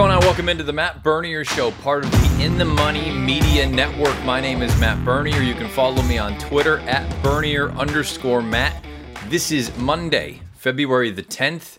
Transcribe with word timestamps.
going 0.00 0.12
on? 0.12 0.20
Welcome 0.20 0.48
into 0.48 0.64
the 0.64 0.72
Matt 0.72 1.02
Bernier 1.02 1.44
Show, 1.44 1.72
part 1.72 2.06
of 2.06 2.10
the 2.10 2.42
In 2.42 2.56
the 2.56 2.64
Money 2.64 3.10
Media 3.10 3.66
Network. 3.68 4.18
My 4.24 4.40
name 4.40 4.62
is 4.62 4.74
Matt 4.80 5.04
Bernier. 5.04 5.42
You 5.42 5.52
can 5.52 5.68
follow 5.68 6.00
me 6.04 6.16
on 6.16 6.38
Twitter 6.38 6.78
at 6.88 7.22
Bernier 7.22 7.68
underscore 7.72 8.40
Matt. 8.40 8.82
This 9.28 9.52
is 9.52 9.76
Monday, 9.76 10.40
February 10.54 11.10
the 11.10 11.22
10th, 11.22 11.76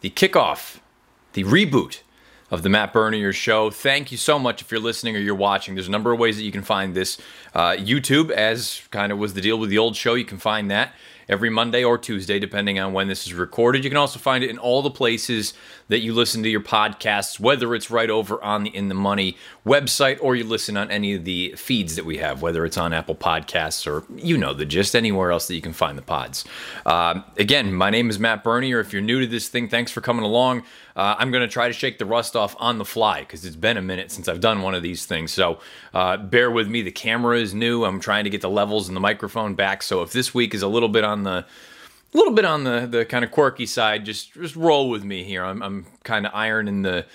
the 0.00 0.08
kickoff, 0.08 0.78
the 1.34 1.44
reboot 1.44 2.00
of 2.50 2.62
the 2.62 2.70
Matt 2.70 2.94
Bernier 2.94 3.34
Show. 3.34 3.68
Thank 3.68 4.10
you 4.10 4.16
so 4.16 4.38
much 4.38 4.62
if 4.62 4.70
you're 4.70 4.80
listening 4.80 5.14
or 5.14 5.18
you're 5.18 5.34
watching. 5.34 5.74
There's 5.74 5.88
a 5.88 5.90
number 5.90 6.10
of 6.10 6.18
ways 6.18 6.38
that 6.38 6.44
you 6.44 6.52
can 6.52 6.62
find 6.62 6.94
this. 6.94 7.18
Uh, 7.54 7.72
YouTube, 7.72 8.30
as 8.30 8.80
kind 8.90 9.12
of 9.12 9.18
was 9.18 9.34
the 9.34 9.42
deal 9.42 9.58
with 9.58 9.68
the 9.68 9.76
old 9.76 9.94
show, 9.94 10.14
you 10.14 10.24
can 10.24 10.38
find 10.38 10.70
that 10.70 10.94
every 11.28 11.50
Monday 11.50 11.84
or 11.84 11.98
Tuesday, 11.98 12.38
depending 12.38 12.78
on 12.78 12.92
when 12.92 13.08
this 13.08 13.26
is 13.26 13.34
recorded. 13.34 13.84
You 13.84 13.90
can 13.90 13.98
also 13.98 14.18
find 14.18 14.42
it 14.42 14.50
in 14.50 14.58
all 14.58 14.82
the 14.82 14.90
places 14.90 15.54
that 15.88 16.00
you 16.00 16.12
listen 16.12 16.42
to 16.42 16.48
your 16.48 16.60
podcasts, 16.60 17.40
whether 17.40 17.74
it's 17.74 17.90
right 17.90 18.10
over 18.10 18.42
on 18.42 18.64
the 18.64 18.74
In 18.74 18.88
the 18.88 18.94
Money 18.94 19.36
website 19.66 20.18
or 20.20 20.36
you 20.36 20.44
listen 20.44 20.76
on 20.76 20.90
any 20.90 21.14
of 21.14 21.24
the 21.24 21.54
feeds 21.56 21.96
that 21.96 22.04
we 22.04 22.18
have, 22.18 22.42
whether 22.42 22.64
it's 22.64 22.76
on 22.76 22.92
Apple 22.92 23.14
Podcasts 23.14 23.86
or 23.86 24.04
you 24.14 24.36
know 24.36 24.54
the 24.54 24.64
gist, 24.64 24.94
anywhere 24.94 25.30
else 25.30 25.48
that 25.48 25.54
you 25.54 25.62
can 25.62 25.72
find 25.72 25.98
the 25.98 26.02
pods. 26.02 26.44
Uh, 26.86 27.22
again, 27.36 27.72
my 27.72 27.90
name 27.90 28.10
is 28.10 28.18
Matt 28.18 28.44
Bernier 28.44 28.80
If 28.80 28.92
you're 28.92 29.02
new 29.02 29.20
to 29.20 29.26
this 29.26 29.48
thing, 29.48 29.68
thanks 29.68 29.90
for 29.90 30.00
coming 30.00 30.24
along. 30.24 30.62
Uh, 30.94 31.14
I'm 31.18 31.30
going 31.30 31.42
to 31.42 31.52
try 31.52 31.68
to 31.68 31.72
shake 31.72 31.98
the 31.98 32.06
rust 32.06 32.34
off 32.34 32.56
on 32.58 32.78
the 32.78 32.84
fly 32.84 33.20
because 33.20 33.44
it's 33.44 33.56
been 33.56 33.76
a 33.76 33.82
minute 33.82 34.10
since 34.10 34.28
I've 34.28 34.40
done 34.40 34.62
one 34.62 34.74
of 34.74 34.82
these 34.82 35.06
things. 35.06 35.32
So 35.32 35.60
uh, 35.94 36.16
bear 36.16 36.50
with 36.50 36.68
me. 36.68 36.82
The 36.82 36.90
camera 36.90 37.38
is 37.38 37.54
new. 37.54 37.84
I'm 37.84 38.00
trying 38.00 38.24
to 38.24 38.30
get 38.30 38.40
the 38.40 38.50
levels 38.50 38.88
and 38.88 38.96
the 38.96 39.00
microphone 39.00 39.54
back. 39.54 39.82
So 39.82 40.02
if 40.02 40.12
this 40.12 40.34
week 40.34 40.54
is 40.54 40.62
a 40.62 40.68
little 40.68 40.88
bit 40.88 41.04
on 41.04 41.22
the 41.22 41.46
a 42.14 42.16
little 42.16 42.32
bit 42.32 42.44
on 42.44 42.64
the 42.64 42.86
the 42.86 43.04
kind 43.04 43.24
of 43.24 43.30
quirky 43.30 43.66
side, 43.66 44.04
just 44.04 44.32
just 44.34 44.56
roll 44.56 44.88
with 44.88 45.04
me 45.04 45.24
here. 45.24 45.44
I'm 45.44 45.62
I'm 45.62 45.86
kind 46.04 46.26
of 46.26 46.34
ironing 46.34 46.82
the 46.82 47.06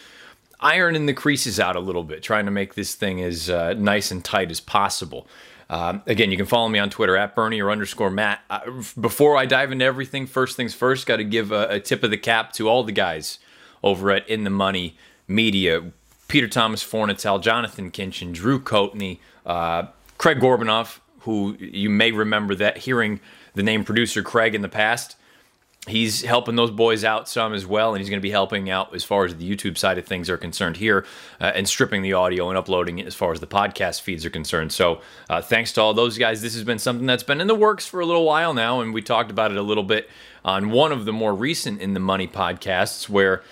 ironing 0.59 1.05
the 1.05 1.13
creases 1.13 1.59
out 1.59 1.75
a 1.75 1.79
little 1.79 2.03
bit, 2.03 2.23
trying 2.23 2.45
to 2.45 2.51
make 2.51 2.75
this 2.75 2.95
thing 2.95 3.21
as 3.21 3.49
uh, 3.49 3.73
nice 3.73 4.11
and 4.11 4.23
tight 4.23 4.49
as 4.49 4.59
possible. 4.59 5.27
Um, 5.69 6.03
again, 6.05 6.29
you 6.29 6.37
can 6.37 6.45
follow 6.45 6.69
me 6.69 6.79
on 6.79 6.89
Twitter 6.89 7.17
at 7.17 7.35
Bernier 7.35 7.71
underscore 7.71 8.11
Matt. 8.11 8.41
Uh, 8.49 8.83
before 8.99 9.37
I 9.37 9.45
dive 9.45 9.71
into 9.71 9.83
everything, 9.83 10.27
first 10.27 10.55
things 10.55 10.73
first, 10.73 11.07
got 11.07 11.17
to 11.17 11.23
give 11.23 11.51
a, 11.51 11.67
a 11.69 11.79
tip 11.79 12.03
of 12.03 12.11
the 12.11 12.17
cap 12.17 12.53
to 12.53 12.69
all 12.69 12.83
the 12.83 12.91
guys 12.91 13.39
over 13.81 14.11
at 14.11 14.27
In 14.29 14.43
the 14.43 14.49
Money 14.49 14.95
Media. 15.27 15.91
Peter 16.27 16.47
Thomas 16.47 16.83
Fornatale, 16.83 17.41
Jonathan 17.41 17.91
Kinchen, 17.91 18.33
Drew 18.33 18.59
Coatney, 18.59 19.19
uh, 19.45 19.87
Craig 20.17 20.39
Gorbanoff, 20.39 20.99
who 21.21 21.55
you 21.59 21.89
may 21.89 22.11
remember 22.11 22.55
that 22.55 22.77
hearing 22.77 23.19
the 23.55 23.63
name 23.63 23.83
producer 23.83 24.21
Craig 24.21 24.55
in 24.55 24.61
the 24.61 24.69
past. 24.69 25.15
He's 25.85 26.21
helping 26.21 26.55
those 26.55 26.71
boys 26.71 27.03
out 27.03 27.27
some 27.27 27.53
as 27.53 27.65
well, 27.67 27.93
and 27.93 27.99
he's 27.99 28.09
going 28.09 28.19
to 28.19 28.23
be 28.23 28.31
helping 28.31 28.69
out 28.69 28.95
as 28.95 29.03
far 29.03 29.25
as 29.25 29.35
the 29.35 29.49
YouTube 29.49 29.77
side 29.77 29.97
of 29.97 30.05
things 30.05 30.29
are 30.29 30.37
concerned 30.37 30.77
here, 30.77 31.05
uh, 31.41 31.51
and 31.53 31.67
stripping 31.67 32.01
the 32.01 32.13
audio 32.13 32.47
and 32.47 32.57
uploading 32.57 32.99
it 32.99 33.05
as 33.05 33.15
far 33.15 33.33
as 33.33 33.41
the 33.41 33.47
podcast 33.47 33.99
feeds 33.99 34.25
are 34.25 34.29
concerned. 34.29 34.71
So, 34.71 35.01
uh, 35.29 35.41
thanks 35.41 35.73
to 35.73 35.81
all 35.81 35.93
those 35.93 36.17
guys. 36.17 36.41
This 36.41 36.53
has 36.53 36.63
been 36.63 36.79
something 36.79 37.05
that's 37.05 37.23
been 37.23 37.41
in 37.41 37.47
the 37.47 37.55
works 37.55 37.85
for 37.85 37.99
a 37.99 38.05
little 38.05 38.23
while 38.23 38.53
now, 38.53 38.79
and 38.79 38.93
we 38.93 39.01
talked 39.01 39.29
about 39.29 39.51
it 39.51 39.57
a 39.57 39.61
little 39.61 39.83
bit 39.83 40.09
on 40.45 40.69
one 40.69 40.93
of 40.93 41.03
the 41.03 41.11
more 41.11 41.33
recent 41.33 41.81
In 41.81 41.93
the 41.93 41.99
Money 41.99 42.29
podcasts, 42.29 43.09
where 43.09 43.43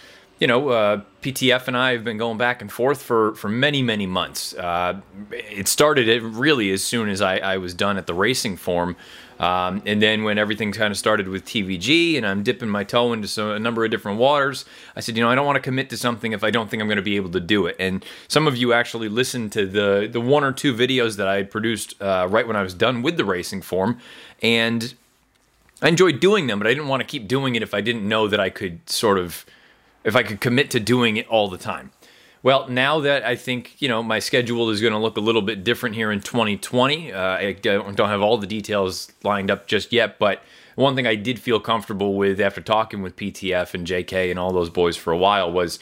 you 0.41 0.47
know, 0.47 0.69
uh, 0.69 1.01
PTF 1.21 1.67
and 1.67 1.77
I 1.77 1.91
have 1.91 2.03
been 2.03 2.17
going 2.17 2.39
back 2.39 2.63
and 2.63 2.71
forth 2.71 3.03
for, 3.03 3.35
for 3.35 3.47
many, 3.47 3.83
many 3.83 4.07
months. 4.07 4.55
Uh, 4.55 4.99
it 5.31 5.67
started 5.67 6.09
it 6.09 6.23
really 6.23 6.71
as 6.71 6.83
soon 6.83 7.09
as 7.09 7.21
I, 7.21 7.37
I 7.37 7.57
was 7.57 7.75
done 7.75 7.95
at 7.97 8.07
the 8.07 8.15
racing 8.15 8.57
form. 8.57 8.95
Um, 9.41 9.81
and 9.87 10.01
then 10.01 10.23
when 10.23 10.37
everything 10.37 10.71
kind 10.71 10.91
of 10.91 10.97
started 10.97 11.27
with 11.27 11.45
TVG 11.45 12.15
and 12.15 12.27
I'm 12.27 12.43
dipping 12.43 12.69
my 12.69 12.83
toe 12.83 13.11
into 13.11 13.27
some, 13.27 13.49
a 13.49 13.59
number 13.59 13.83
of 13.83 13.89
different 13.89 14.19
waters, 14.19 14.65
I 14.95 14.99
said, 14.99 15.17
you 15.17 15.23
know, 15.23 15.29
I 15.29 15.35
don't 15.35 15.47
want 15.47 15.55
to 15.55 15.61
commit 15.61 15.89
to 15.89 15.97
something 15.97 16.31
if 16.31 16.43
I 16.43 16.51
don't 16.51 16.69
think 16.69 16.79
I'm 16.79 16.87
going 16.87 16.97
to 16.97 17.01
be 17.01 17.15
able 17.15 17.31
to 17.31 17.39
do 17.39 17.65
it. 17.65 17.75
And 17.79 18.05
some 18.27 18.45
of 18.45 18.55
you 18.55 18.71
actually 18.71 19.09
listened 19.09 19.51
to 19.53 19.65
the, 19.65 20.07
the 20.09 20.21
one 20.21 20.43
or 20.43 20.51
two 20.51 20.75
videos 20.75 21.17
that 21.17 21.27
I 21.27 21.41
produced 21.41 21.99
uh, 22.01 22.27
right 22.29 22.45
when 22.45 22.55
I 22.55 22.61
was 22.61 22.75
done 22.75 23.01
with 23.01 23.17
the 23.17 23.25
racing 23.25 23.63
form. 23.63 23.97
And 24.43 24.93
I 25.81 25.89
enjoyed 25.89 26.19
doing 26.19 26.45
them, 26.45 26.59
but 26.59 26.67
I 26.67 26.73
didn't 26.75 26.87
want 26.87 27.01
to 27.01 27.07
keep 27.07 27.27
doing 27.27 27.55
it 27.55 27.63
if 27.63 27.73
I 27.73 27.81
didn't 27.81 28.07
know 28.07 28.27
that 28.27 28.39
I 28.39 28.51
could 28.51 28.87
sort 28.87 29.17
of– 29.17 29.45
if 30.03 30.15
I 30.15 30.23
could 30.23 30.41
commit 30.41 30.71
to 30.71 30.79
doing 30.79 31.17
it 31.17 31.27
all 31.27 31.47
the 31.47 31.57
time. 31.57 31.91
Well, 32.43 32.67
now 32.67 32.99
that 33.01 33.23
I 33.23 33.35
think 33.35 33.79
you 33.79 33.87
know 33.87 34.01
my 34.01 34.19
schedule 34.19 34.69
is 34.69 34.81
going 34.81 34.93
to 34.93 34.99
look 34.99 35.17
a 35.17 35.21
little 35.21 35.41
bit 35.41 35.63
different 35.63 35.95
here 35.95 36.11
in 36.11 36.21
2020, 36.21 37.13
uh, 37.13 37.19
I 37.19 37.53
don't 37.53 37.97
have 37.97 38.21
all 38.21 38.37
the 38.37 38.47
details 38.47 39.11
lined 39.23 39.51
up 39.51 39.67
just 39.67 39.93
yet, 39.93 40.17
but 40.17 40.41
one 40.75 40.95
thing 40.95 41.05
I 41.05 41.15
did 41.15 41.39
feel 41.39 41.59
comfortable 41.59 42.15
with 42.15 42.39
after 42.39 42.61
talking 42.61 43.01
with 43.01 43.15
PTF 43.15 43.73
and 43.73 43.85
JK 43.85 44.31
and 44.31 44.39
all 44.39 44.51
those 44.53 44.69
boys 44.69 44.95
for 44.97 45.13
a 45.13 45.17
while 45.17 45.51
was 45.51 45.79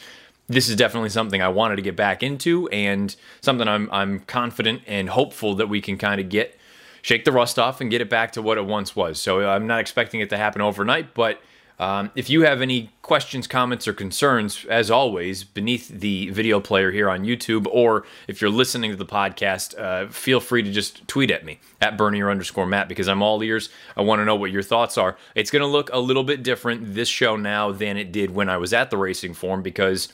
this 0.48 0.68
is 0.68 0.76
definitely 0.76 1.10
something 1.10 1.40
I 1.40 1.48
wanted 1.48 1.76
to 1.76 1.82
get 1.82 1.96
back 1.96 2.22
into 2.22 2.68
and 2.68 3.14
something 3.40 3.68
I'm 3.68 3.88
I'm 3.92 4.20
confident 4.20 4.82
and 4.86 5.08
hopeful 5.08 5.54
that 5.54 5.68
we 5.68 5.80
can 5.80 5.96
kind 5.96 6.20
of 6.20 6.28
get 6.28 6.58
shake 7.02 7.24
the 7.24 7.32
rust 7.32 7.58
off 7.58 7.80
and 7.80 7.90
get 7.90 8.00
it 8.00 8.10
back 8.10 8.32
to 8.32 8.42
what 8.42 8.58
it 8.58 8.66
once 8.66 8.94
was. 8.94 9.18
So 9.18 9.48
I'm 9.48 9.66
not 9.66 9.80
expecting 9.80 10.20
it 10.20 10.28
to 10.30 10.36
happen 10.36 10.60
overnight, 10.60 11.14
but 11.14 11.40
um, 11.80 12.10
if 12.14 12.28
you 12.28 12.42
have 12.42 12.60
any 12.60 12.90
questions, 13.00 13.46
comments, 13.46 13.88
or 13.88 13.94
concerns, 13.94 14.66
as 14.66 14.90
always, 14.90 15.44
beneath 15.44 15.88
the 15.88 16.28
video 16.28 16.60
player 16.60 16.90
here 16.90 17.08
on 17.08 17.24
YouTube, 17.24 17.66
or 17.70 18.04
if 18.28 18.42
you're 18.42 18.50
listening 18.50 18.90
to 18.90 18.98
the 18.98 19.06
podcast, 19.06 19.76
uh, 19.80 20.06
feel 20.10 20.40
free 20.40 20.62
to 20.62 20.70
just 20.70 21.08
tweet 21.08 21.30
at 21.30 21.42
me 21.42 21.58
at 21.80 21.96
Bernier 21.96 22.30
underscore 22.30 22.66
Matt 22.66 22.86
because 22.86 23.08
I'm 23.08 23.22
all 23.22 23.42
ears. 23.42 23.70
I 23.96 24.02
want 24.02 24.20
to 24.20 24.26
know 24.26 24.36
what 24.36 24.50
your 24.50 24.62
thoughts 24.62 24.98
are. 24.98 25.16
It's 25.34 25.50
going 25.50 25.62
to 25.62 25.66
look 25.66 25.88
a 25.90 25.98
little 25.98 26.22
bit 26.22 26.42
different 26.42 26.94
this 26.94 27.08
show 27.08 27.34
now 27.36 27.72
than 27.72 27.96
it 27.96 28.12
did 28.12 28.32
when 28.32 28.50
I 28.50 28.58
was 28.58 28.74
at 28.74 28.90
the 28.90 28.98
racing 28.98 29.32
form 29.32 29.62
because 29.62 30.12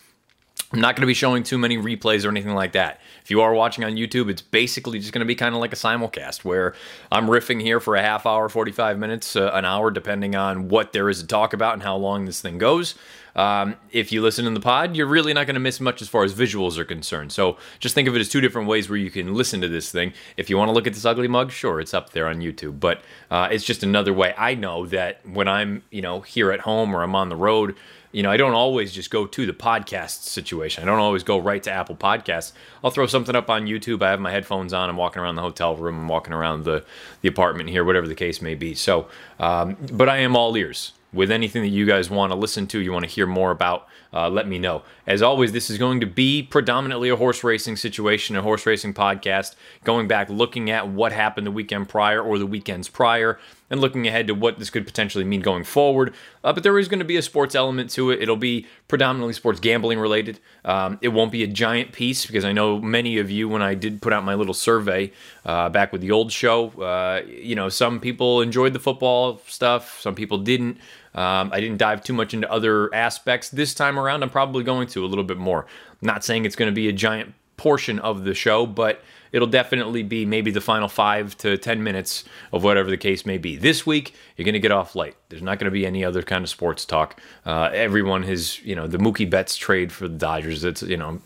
I'm 0.72 0.80
not 0.80 0.96
going 0.96 1.02
to 1.02 1.06
be 1.06 1.14
showing 1.14 1.44
too 1.44 1.58
many 1.58 1.76
replays 1.76 2.24
or 2.24 2.28
anything 2.28 2.54
like 2.54 2.72
that. 2.72 3.00
If 3.22 3.30
you 3.30 3.40
are 3.40 3.54
watching 3.54 3.84
on 3.84 3.92
YouTube, 3.92 4.28
it's 4.28 4.42
basically 4.42 4.98
just 4.98 5.12
going 5.12 5.20
to 5.20 5.26
be 5.26 5.36
kind 5.36 5.54
of 5.54 5.60
like 5.60 5.72
a 5.72 5.76
simulcast 5.76 6.44
where 6.44 6.74
I'm 7.12 7.28
riffing 7.28 7.60
here 7.60 7.78
for 7.78 7.94
a 7.94 8.02
half 8.02 8.26
hour, 8.26 8.48
45 8.48 8.98
minutes, 8.98 9.36
uh, 9.36 9.50
an 9.54 9.64
hour, 9.64 9.92
depending 9.92 10.34
on 10.34 10.68
what 10.68 10.92
there 10.92 11.08
is 11.08 11.20
to 11.20 11.26
talk 11.26 11.52
about 11.52 11.74
and 11.74 11.84
how 11.84 11.96
long 11.96 12.24
this 12.24 12.40
thing 12.40 12.58
goes. 12.58 12.96
Um, 13.36 13.76
if 13.92 14.10
you 14.10 14.22
listen 14.22 14.46
in 14.46 14.54
the 14.54 14.60
pod, 14.60 14.96
you're 14.96 15.06
really 15.06 15.34
not 15.34 15.46
going 15.46 15.54
to 15.54 15.60
miss 15.60 15.78
much 15.78 16.00
as 16.02 16.08
far 16.08 16.24
as 16.24 16.34
visuals 16.34 16.78
are 16.78 16.84
concerned. 16.84 17.30
So 17.32 17.58
just 17.78 17.94
think 17.94 18.08
of 18.08 18.16
it 18.16 18.20
as 18.20 18.28
two 18.28 18.40
different 18.40 18.66
ways 18.66 18.88
where 18.88 18.96
you 18.96 19.10
can 19.10 19.34
listen 19.34 19.60
to 19.60 19.68
this 19.68 19.92
thing. 19.92 20.14
If 20.36 20.50
you 20.50 20.56
want 20.56 20.70
to 20.70 20.72
look 20.72 20.86
at 20.86 20.94
this 20.94 21.04
ugly 21.04 21.28
mug, 21.28 21.52
sure, 21.52 21.78
it's 21.78 21.94
up 21.94 22.10
there 22.10 22.26
on 22.26 22.40
YouTube, 22.40 22.80
but 22.80 23.02
uh, 23.30 23.48
it's 23.52 23.64
just 23.64 23.82
another 23.82 24.12
way. 24.12 24.34
I 24.38 24.54
know 24.54 24.86
that 24.86 25.20
when 25.28 25.48
I'm, 25.48 25.82
you 25.90 26.00
know, 26.00 26.22
here 26.22 26.50
at 26.50 26.60
home 26.60 26.96
or 26.96 27.02
I'm 27.02 27.14
on 27.14 27.28
the 27.28 27.36
road, 27.36 27.76
you 28.16 28.22
know, 28.22 28.30
I 28.30 28.38
don't 28.38 28.54
always 28.54 28.94
just 28.94 29.10
go 29.10 29.26
to 29.26 29.44
the 29.44 29.52
podcast 29.52 30.22
situation. 30.22 30.82
I 30.82 30.86
don't 30.86 31.00
always 31.00 31.22
go 31.22 31.36
right 31.36 31.62
to 31.64 31.70
Apple 31.70 31.96
Podcasts. 31.96 32.52
I'll 32.82 32.90
throw 32.90 33.06
something 33.06 33.36
up 33.36 33.50
on 33.50 33.66
YouTube. 33.66 34.02
I 34.02 34.08
have 34.08 34.20
my 34.20 34.30
headphones 34.30 34.72
on. 34.72 34.88
I'm 34.88 34.96
walking 34.96 35.20
around 35.20 35.34
the 35.34 35.42
hotel 35.42 35.76
room. 35.76 35.98
I'm 35.98 36.08
walking 36.08 36.32
around 36.32 36.64
the, 36.64 36.82
the 37.20 37.28
apartment 37.28 37.68
here, 37.68 37.84
whatever 37.84 38.08
the 38.08 38.14
case 38.14 38.40
may 38.40 38.54
be. 38.54 38.74
So, 38.74 39.08
um, 39.38 39.76
but 39.92 40.08
I 40.08 40.16
am 40.16 40.34
all 40.34 40.56
ears 40.56 40.94
with 41.12 41.30
anything 41.30 41.60
that 41.60 41.68
you 41.68 41.84
guys 41.84 42.08
want 42.08 42.32
to 42.32 42.36
listen 42.36 42.66
to, 42.68 42.80
you 42.80 42.90
want 42.90 43.04
to 43.04 43.10
hear 43.10 43.26
more 43.26 43.50
about, 43.50 43.86
uh, 44.16 44.30
let 44.30 44.48
me 44.48 44.58
know. 44.58 44.82
As 45.06 45.20
always, 45.20 45.52
this 45.52 45.68
is 45.68 45.76
going 45.76 46.00
to 46.00 46.06
be 46.06 46.42
predominantly 46.42 47.10
a 47.10 47.16
horse 47.16 47.44
racing 47.44 47.76
situation, 47.76 48.34
a 48.34 48.40
horse 48.40 48.64
racing 48.64 48.94
podcast, 48.94 49.54
going 49.84 50.08
back, 50.08 50.30
looking 50.30 50.70
at 50.70 50.88
what 50.88 51.12
happened 51.12 51.46
the 51.46 51.50
weekend 51.50 51.90
prior 51.90 52.22
or 52.22 52.38
the 52.38 52.46
weekends 52.46 52.88
prior, 52.88 53.38
and 53.68 53.80
looking 53.80 54.06
ahead 54.06 54.26
to 54.28 54.34
what 54.34 54.58
this 54.58 54.70
could 54.70 54.86
potentially 54.86 55.24
mean 55.24 55.42
going 55.42 55.64
forward. 55.64 56.14
Uh, 56.42 56.52
but 56.52 56.62
there 56.62 56.78
is 56.78 56.88
going 56.88 56.98
to 56.98 57.04
be 57.04 57.16
a 57.16 57.22
sports 57.22 57.54
element 57.54 57.90
to 57.90 58.10
it. 58.10 58.22
It'll 58.22 58.36
be 58.36 58.66
predominantly 58.88 59.34
sports 59.34 59.60
gambling 59.60 59.98
related. 59.98 60.40
Um, 60.64 60.98
it 61.02 61.08
won't 61.08 61.30
be 61.30 61.42
a 61.42 61.48
giant 61.48 61.92
piece 61.92 62.24
because 62.24 62.44
I 62.44 62.52
know 62.52 62.80
many 62.80 63.18
of 63.18 63.30
you, 63.30 63.48
when 63.48 63.62
I 63.62 63.74
did 63.74 64.00
put 64.00 64.12
out 64.14 64.24
my 64.24 64.34
little 64.34 64.54
survey 64.54 65.12
uh, 65.44 65.68
back 65.68 65.92
with 65.92 66.00
the 66.00 66.10
old 66.10 66.32
show, 66.32 66.70
uh, 66.80 67.22
you 67.26 67.54
know, 67.54 67.68
some 67.68 68.00
people 68.00 68.40
enjoyed 68.40 68.72
the 68.72 68.80
football 68.80 69.42
stuff, 69.46 70.00
some 70.00 70.14
people 70.14 70.38
didn't. 70.38 70.78
Um, 71.16 71.50
I 71.52 71.60
didn't 71.60 71.78
dive 71.78 72.04
too 72.04 72.12
much 72.12 72.34
into 72.34 72.50
other 72.50 72.94
aspects 72.94 73.48
this 73.48 73.74
time 73.74 73.98
around. 73.98 74.22
I'm 74.22 74.30
probably 74.30 74.62
going 74.62 74.86
to 74.88 75.04
a 75.04 75.08
little 75.08 75.24
bit 75.24 75.38
more. 75.38 75.66
I'm 75.90 76.06
not 76.06 76.24
saying 76.24 76.44
it's 76.44 76.56
going 76.56 76.70
to 76.70 76.74
be 76.74 76.88
a 76.88 76.92
giant 76.92 77.34
portion 77.56 77.98
of 77.98 78.24
the 78.24 78.34
show, 78.34 78.66
but 78.66 79.02
it'll 79.32 79.48
definitely 79.48 80.02
be 80.02 80.26
maybe 80.26 80.50
the 80.50 80.60
final 80.60 80.88
five 80.88 81.36
to 81.38 81.56
10 81.56 81.82
minutes 81.82 82.24
of 82.52 82.62
whatever 82.62 82.90
the 82.90 82.96
case 82.96 83.24
may 83.24 83.38
be. 83.38 83.56
This 83.56 83.86
week, 83.86 84.14
you're 84.36 84.44
going 84.44 84.52
to 84.52 84.60
get 84.60 84.72
off 84.72 84.94
light. 84.94 85.16
There's 85.30 85.42
not 85.42 85.58
going 85.58 85.66
to 85.66 85.70
be 85.70 85.86
any 85.86 86.04
other 86.04 86.22
kind 86.22 86.44
of 86.44 86.50
sports 86.50 86.84
talk. 86.84 87.20
Uh, 87.44 87.70
everyone 87.72 88.22
has, 88.24 88.60
you 88.60 88.76
know, 88.76 88.86
the 88.86 88.98
Mookie 88.98 89.28
Betts 89.28 89.56
trade 89.56 89.92
for 89.92 90.08
the 90.08 90.16
Dodgers. 90.16 90.64
It's, 90.64 90.82
you 90.82 90.96
know, 90.96 91.20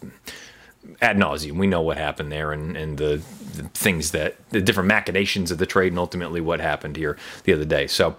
ad 1.03 1.17
nauseum. 1.17 1.59
We 1.59 1.67
know 1.67 1.83
what 1.83 1.99
happened 1.99 2.33
there 2.33 2.53
and, 2.53 2.77
and 2.77 2.97
the, 2.97 3.23
the 3.57 3.65
things 3.75 4.13
that, 4.13 4.37
the 4.51 4.61
different 4.61 4.89
machinations 4.89 5.51
of 5.51 5.59
the 5.59 5.67
trade 5.67 5.93
and 5.93 5.99
ultimately 5.99 6.41
what 6.41 6.61
happened 6.61 6.97
here 6.97 7.19
the 7.45 7.53
other 7.53 7.65
day. 7.65 7.87
So, 7.87 8.17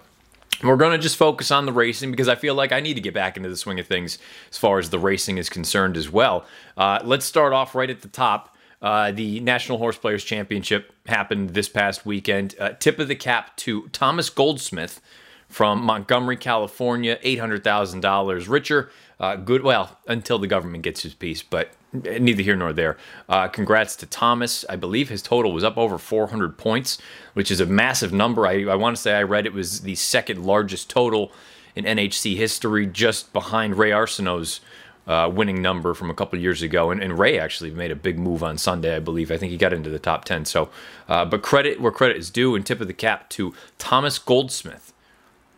we're 0.62 0.76
going 0.76 0.92
to 0.92 0.98
just 0.98 1.16
focus 1.16 1.50
on 1.50 1.66
the 1.66 1.72
racing 1.72 2.10
because 2.10 2.28
I 2.28 2.34
feel 2.34 2.54
like 2.54 2.72
I 2.72 2.80
need 2.80 2.94
to 2.94 3.00
get 3.00 3.14
back 3.14 3.36
into 3.36 3.48
the 3.48 3.56
swing 3.56 3.80
of 3.80 3.86
things 3.86 4.18
as 4.50 4.58
far 4.58 4.78
as 4.78 4.90
the 4.90 4.98
racing 4.98 5.38
is 5.38 5.48
concerned 5.48 5.96
as 5.96 6.10
well. 6.10 6.46
Uh, 6.76 7.00
let's 7.02 7.24
start 7.24 7.52
off 7.52 7.74
right 7.74 7.90
at 7.90 8.02
the 8.02 8.08
top 8.08 8.52
uh, 8.82 9.12
the 9.12 9.38
National 9.40 9.78
Horse 9.78 9.96
Players 9.96 10.24
Championship 10.24 10.92
happened 11.06 11.50
this 11.50 11.68
past 11.68 12.04
weekend. 12.04 12.56
Uh, 12.58 12.70
tip 12.70 12.98
of 12.98 13.06
the 13.06 13.14
cap 13.14 13.56
to 13.58 13.88
Thomas 13.88 14.28
Goldsmith 14.28 15.00
from 15.48 15.82
Montgomery, 15.82 16.36
California, 16.36 17.18
$800,000 17.22 18.48
richer. 18.48 18.90
Uh, 19.20 19.36
good, 19.36 19.62
well, 19.62 20.00
until 20.08 20.38
the 20.38 20.48
government 20.48 20.82
gets 20.82 21.02
his 21.02 21.14
piece, 21.14 21.42
but 21.42 21.70
neither 21.92 22.42
here 22.42 22.56
nor 22.56 22.72
there. 22.72 22.96
Uh, 23.28 23.48
congrats 23.48 23.96
to 23.96 24.06
Thomas. 24.06 24.64
I 24.68 24.76
believe 24.76 25.08
his 25.08 25.22
total 25.22 25.52
was 25.52 25.64
up 25.64 25.76
over 25.76 25.98
400 25.98 26.56
points, 26.56 26.98
which 27.34 27.50
is 27.50 27.60
a 27.60 27.66
massive 27.66 28.12
number. 28.12 28.46
I, 28.46 28.64
I 28.64 28.74
want 28.74 28.96
to 28.96 29.02
say 29.02 29.14
I 29.14 29.22
read 29.22 29.46
it 29.46 29.52
was 29.52 29.80
the 29.80 29.94
second 29.94 30.44
largest 30.44 30.88
total 30.88 31.32
in 31.74 31.84
NHC 31.84 32.36
history, 32.36 32.86
just 32.86 33.32
behind 33.32 33.76
Ray 33.78 33.90
Arsenault's 33.90 34.60
uh, 35.06 35.30
winning 35.32 35.60
number 35.60 35.94
from 35.94 36.10
a 36.10 36.14
couple 36.14 36.38
years 36.38 36.62
ago. 36.62 36.90
And, 36.90 37.02
and, 37.02 37.18
Ray 37.18 37.38
actually 37.38 37.70
made 37.70 37.90
a 37.90 37.96
big 37.96 38.18
move 38.18 38.42
on 38.42 38.56
Sunday, 38.56 38.94
I 38.94 39.00
believe. 39.00 39.32
I 39.32 39.36
think 39.36 39.50
he 39.50 39.58
got 39.58 39.72
into 39.72 39.90
the 39.90 39.98
top 39.98 40.24
10. 40.24 40.44
So, 40.44 40.70
uh, 41.08 41.24
but 41.24 41.42
credit 41.42 41.80
where 41.80 41.90
credit 41.90 42.18
is 42.18 42.30
due, 42.30 42.54
and 42.54 42.64
tip 42.64 42.80
of 42.80 42.86
the 42.86 42.92
cap 42.92 43.28
to 43.30 43.52
Thomas 43.78 44.18
Goldsmith, 44.18 44.92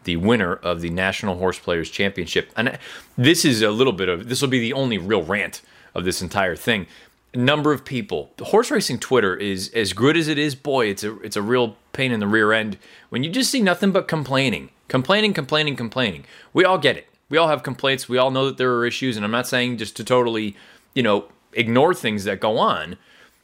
the 0.04 0.16
winner 0.16 0.54
of 0.54 0.80
the 0.80 0.88
National 0.88 1.36
Horse 1.36 1.58
Players 1.58 1.90
Championship. 1.90 2.50
And 2.56 2.78
this 3.18 3.44
is 3.44 3.60
a 3.60 3.70
little 3.70 3.92
bit 3.92 4.08
of 4.08 4.28
this 4.28 4.40
will 4.40 4.48
be 4.48 4.60
the 4.60 4.72
only 4.72 4.96
real 4.96 5.22
rant 5.22 5.60
of 5.94 6.04
this 6.04 6.22
entire 6.22 6.56
thing. 6.56 6.86
Number 7.34 7.72
of 7.72 7.84
people, 7.84 8.30
horse 8.40 8.70
racing 8.70 9.00
Twitter 9.00 9.36
is 9.36 9.68
as 9.74 9.92
good 9.92 10.16
as 10.16 10.28
it 10.28 10.38
is. 10.38 10.54
Boy, 10.54 10.86
it's 10.86 11.02
a 11.02 11.18
it's 11.20 11.36
a 11.36 11.42
real 11.42 11.76
pain 11.92 12.12
in 12.12 12.20
the 12.20 12.28
rear 12.28 12.52
end 12.52 12.78
when 13.08 13.24
you 13.24 13.30
just 13.30 13.50
see 13.50 13.60
nothing 13.60 13.90
but 13.90 14.06
complaining, 14.06 14.70
complaining, 14.88 15.34
complaining, 15.34 15.74
complaining. 15.74 16.24
We 16.52 16.64
all 16.64 16.78
get 16.78 16.96
it 16.96 17.08
we 17.28 17.38
all 17.38 17.48
have 17.48 17.62
complaints. 17.62 18.08
We 18.08 18.18
all 18.18 18.30
know 18.30 18.46
that 18.46 18.58
there 18.58 18.72
are 18.74 18.86
issues, 18.86 19.16
and 19.16 19.24
I'm 19.24 19.30
not 19.30 19.48
saying 19.48 19.78
just 19.78 19.96
to 19.96 20.04
totally, 20.04 20.56
you 20.94 21.02
know, 21.02 21.26
ignore 21.52 21.94
things 21.94 22.24
that 22.24 22.40
go 22.40 22.58
on. 22.58 22.96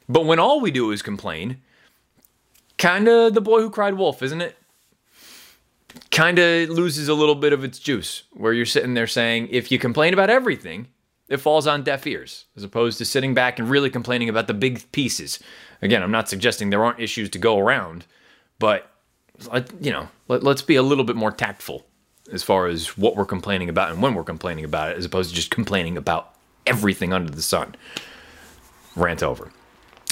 But 0.09 0.27
when 0.27 0.39
all 0.39 0.61
we 0.61 0.71
do 0.71 0.91
is 0.91 1.03
complain, 1.03 1.61
kind 2.79 3.09
of 3.09 3.35
the 3.35 3.41
boy 3.41 3.61
who 3.61 3.71
cried 3.71 3.95
wolf, 3.95 4.23
isn't 4.23 4.41
it? 4.41 4.57
Kind 6.11 6.39
of 6.39 6.69
loses 6.69 7.09
a 7.09 7.15
little 7.15 7.35
bit 7.35 7.53
of 7.53 7.65
its 7.65 7.79
juice 7.79 8.25
where 8.33 8.53
you're 8.53 8.67
sitting 8.67 8.95
there 8.95 9.07
saying, 9.07 9.49
if 9.51 9.73
you 9.73 9.79
complain 9.79 10.13
about 10.13 10.31
everything, 10.31 10.87
it 11.31 11.39
falls 11.39 11.67
on 11.67 11.85
deaf 11.85 12.07
ears, 12.07 12.47
as 12.57 12.65
opposed 12.65 12.99
to 12.99 13.05
sitting 13.05 13.33
back 13.33 13.59
and 13.59 13.71
really 13.71 13.89
complaining 13.89 14.29
about 14.29 14.49
the 14.49 14.55
big 14.55 14.91
pieces. 14.93 15.39
Again, 15.81 16.03
I'm 16.03 16.11
not 16.11 16.29
suggesting 16.29 16.69
there 16.69 16.85
aren't 16.85 17.01
issues 17.01 17.31
to 17.31 17.39
go 17.39 17.59
around, 17.59 18.05
but 18.59 18.91
you 19.81 19.91
know, 19.91 20.09
let, 20.29 20.45
us 20.45 20.61
be 20.61 20.77
a 20.77 20.83
little 20.83 21.05
bit 21.05 21.17
more 21.17 21.31
tactful 21.31 21.87
as 22.33 22.43
far 22.43 22.67
as 22.67 22.99
what 22.99 23.17
we're 23.17 23.25
complaining 23.25 23.69
about 23.69 23.91
and 23.91 24.03
when 24.03 24.15
we're 24.15 24.25
complaining 24.25 24.65
about 24.65 24.91
it, 24.91 24.99
as 24.99 25.05
opposed 25.05 25.31
to 25.31 25.37
just 25.37 25.51
complaining 25.51 25.97
about 25.97 26.35
everything 26.67 27.13
under 27.13 27.31
the 27.31 27.43
sun. 27.43 27.75
Rant 28.97 29.23
over. 29.23 29.51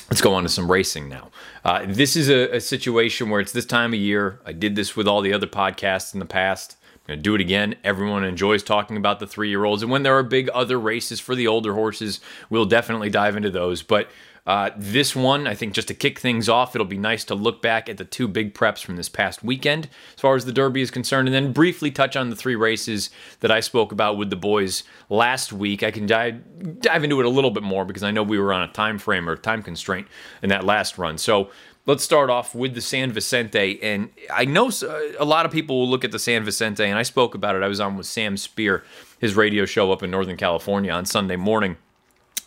Let's 0.08 0.22
go 0.22 0.32
on 0.32 0.44
to 0.44 0.48
some 0.48 0.70
racing 0.70 1.08
now. 1.08 1.30
Uh, 1.64 1.84
this 1.86 2.16
is 2.16 2.30
a, 2.30 2.56
a, 2.56 2.60
situation 2.60 3.28
where 3.28 3.40
it's 3.40 3.52
this 3.52 3.66
time 3.66 3.92
of 3.92 4.00
year. 4.00 4.40
I 4.46 4.52
did 4.52 4.74
this 4.74 4.96
with 4.96 5.06
all 5.06 5.20
the 5.20 5.34
other 5.34 5.46
podcasts 5.46 6.14
in 6.14 6.20
the 6.20 6.26
past. 6.26 6.77
To 7.08 7.16
do 7.16 7.34
it 7.34 7.40
again. 7.40 7.74
Everyone 7.84 8.22
enjoys 8.22 8.62
talking 8.62 8.98
about 8.98 9.18
the 9.18 9.26
three 9.26 9.48
year 9.48 9.64
olds. 9.64 9.82
And 9.82 9.90
when 9.90 10.02
there 10.02 10.16
are 10.18 10.22
big 10.22 10.50
other 10.50 10.78
races 10.78 11.20
for 11.20 11.34
the 11.34 11.46
older 11.46 11.72
horses, 11.72 12.20
we'll 12.50 12.66
definitely 12.66 13.08
dive 13.08 13.34
into 13.34 13.50
those. 13.50 13.82
But 13.82 14.10
uh, 14.48 14.70
this 14.78 15.14
one, 15.14 15.46
I 15.46 15.54
think, 15.54 15.74
just 15.74 15.88
to 15.88 15.94
kick 15.94 16.18
things 16.18 16.48
off, 16.48 16.74
it'll 16.74 16.86
be 16.86 16.96
nice 16.96 17.22
to 17.24 17.34
look 17.34 17.60
back 17.60 17.90
at 17.90 17.98
the 17.98 18.04
two 18.06 18.26
big 18.26 18.54
preps 18.54 18.82
from 18.82 18.96
this 18.96 19.08
past 19.08 19.44
weekend 19.44 19.90
as 20.16 20.20
far 20.22 20.36
as 20.36 20.46
the 20.46 20.52
Derby 20.52 20.80
is 20.80 20.90
concerned, 20.90 21.28
and 21.28 21.34
then 21.34 21.52
briefly 21.52 21.90
touch 21.90 22.16
on 22.16 22.30
the 22.30 22.36
three 22.36 22.56
races 22.56 23.10
that 23.40 23.50
I 23.50 23.60
spoke 23.60 23.92
about 23.92 24.16
with 24.16 24.30
the 24.30 24.36
boys 24.36 24.84
last 25.10 25.52
week. 25.52 25.82
I 25.82 25.90
can 25.90 26.06
dive, 26.06 26.80
dive 26.80 27.04
into 27.04 27.20
it 27.20 27.26
a 27.26 27.28
little 27.28 27.50
bit 27.50 27.62
more 27.62 27.84
because 27.84 28.02
I 28.02 28.10
know 28.10 28.22
we 28.22 28.38
were 28.38 28.54
on 28.54 28.62
a 28.62 28.72
time 28.72 28.98
frame 28.98 29.28
or 29.28 29.36
time 29.36 29.62
constraint 29.62 30.08
in 30.42 30.48
that 30.48 30.64
last 30.64 30.96
run. 30.96 31.18
So 31.18 31.50
let's 31.88 32.04
start 32.04 32.30
off 32.30 32.54
with 32.54 32.74
the 32.74 32.80
San 32.80 33.10
Vicente. 33.10 33.80
And 33.82 34.10
I 34.32 34.44
know 34.44 34.68
uh, 34.68 35.00
a 35.18 35.24
lot 35.24 35.44
of 35.46 35.50
people 35.50 35.80
will 35.80 35.88
look 35.88 36.04
at 36.04 36.12
the 36.12 36.18
San 36.20 36.44
Vicente, 36.44 36.84
and 36.84 36.96
I 36.96 37.02
spoke 37.02 37.34
about 37.34 37.56
it. 37.56 37.64
I 37.64 37.68
was 37.68 37.80
on 37.80 37.96
with 37.96 38.06
Sam 38.06 38.36
Spear, 38.36 38.84
his 39.18 39.34
radio 39.34 39.64
show 39.64 39.90
up 39.90 40.04
in 40.04 40.10
Northern 40.12 40.36
California 40.36 40.92
on 40.92 41.04
Sunday 41.06 41.36
morning. 41.36 41.76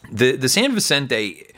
The 0.10 0.38
the 0.38 0.48
San 0.48 0.74
Vicente 0.74 1.52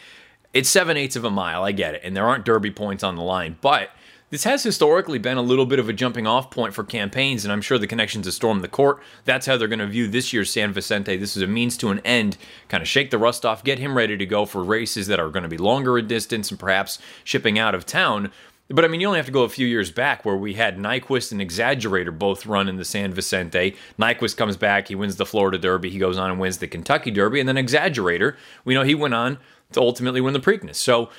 it's 0.53 0.69
seven 0.69 0.97
eighths 0.97 1.15
of 1.15 1.25
a 1.25 1.31
mile. 1.31 1.63
I 1.63 1.71
get 1.71 1.95
it. 1.95 2.01
And 2.03 2.15
there 2.15 2.25
aren't 2.25 2.45
derby 2.45 2.71
points 2.71 3.03
on 3.03 3.15
the 3.15 3.23
line. 3.23 3.57
But 3.59 3.89
this 4.33 4.45
has 4.45 4.63
historically 4.63 5.19
been 5.19 5.37
a 5.37 5.43
little 5.43 5.67
bit 5.67 5.77
of 5.77 5.87
a 5.87 5.93
jumping 5.93 6.25
off 6.25 6.49
point 6.49 6.73
for 6.73 6.83
campaigns, 6.83 7.45
and 7.45 7.51
I'm 7.51 7.61
sure 7.61 7.77
the 7.77 7.85
connections 7.85 8.25
to 8.25 8.31
Storm 8.31 8.61
the 8.61 8.67
Court, 8.67 8.99
that's 9.25 9.45
how 9.45 9.57
they're 9.57 9.67
going 9.67 9.77
to 9.77 9.85
view 9.85 10.07
this 10.07 10.33
year's 10.33 10.49
San 10.49 10.73
Vicente. 10.73 11.15
This 11.17 11.37
is 11.37 11.43
a 11.43 11.47
means 11.47 11.77
to 11.77 11.91
an 11.91 11.99
end, 11.99 12.37
kind 12.67 12.81
of 12.81 12.87
shake 12.87 13.11
the 13.11 13.19
rust 13.19 13.45
off, 13.45 13.63
get 13.63 13.77
him 13.77 13.95
ready 13.95 14.17
to 14.17 14.25
go 14.25 14.47
for 14.47 14.63
races 14.63 15.05
that 15.05 15.19
are 15.19 15.29
going 15.29 15.43
to 15.43 15.49
be 15.49 15.59
longer 15.59 15.99
in 15.99 16.07
distance 16.07 16.49
and 16.49 16.59
perhaps 16.59 16.97
shipping 17.23 17.59
out 17.59 17.75
of 17.75 17.85
town. 17.85 18.31
But 18.69 18.83
I 18.83 18.87
mean, 18.87 19.01
you 19.01 19.05
only 19.05 19.19
have 19.19 19.27
to 19.27 19.31
go 19.31 19.43
a 19.43 19.49
few 19.49 19.67
years 19.67 19.91
back 19.91 20.25
where 20.25 20.35
we 20.35 20.55
had 20.55 20.79
Nyquist 20.79 21.31
and 21.31 21.39
Exaggerator 21.39 22.17
both 22.17 22.47
run 22.47 22.67
in 22.67 22.77
the 22.77 22.85
San 22.85 23.13
Vicente. 23.13 23.75
Nyquist 23.99 24.35
comes 24.35 24.57
back, 24.57 24.87
he 24.87 24.95
wins 24.95 25.17
the 25.17 25.27
Florida 25.27 25.59
Derby, 25.59 25.91
he 25.91 25.99
goes 25.99 26.17
on 26.17 26.31
and 26.31 26.39
wins 26.39 26.57
the 26.57 26.67
Kentucky 26.67 27.11
Derby, 27.11 27.39
and 27.39 27.47
then 27.47 27.57
Exaggerator, 27.57 28.35
we 28.65 28.73
know 28.73 28.81
he 28.81 28.95
went 28.95 29.13
on 29.13 29.37
to 29.73 29.81
ultimately 29.81 30.21
win 30.21 30.33
the 30.33 30.39
Preakness. 30.39 30.75
So 30.75 31.09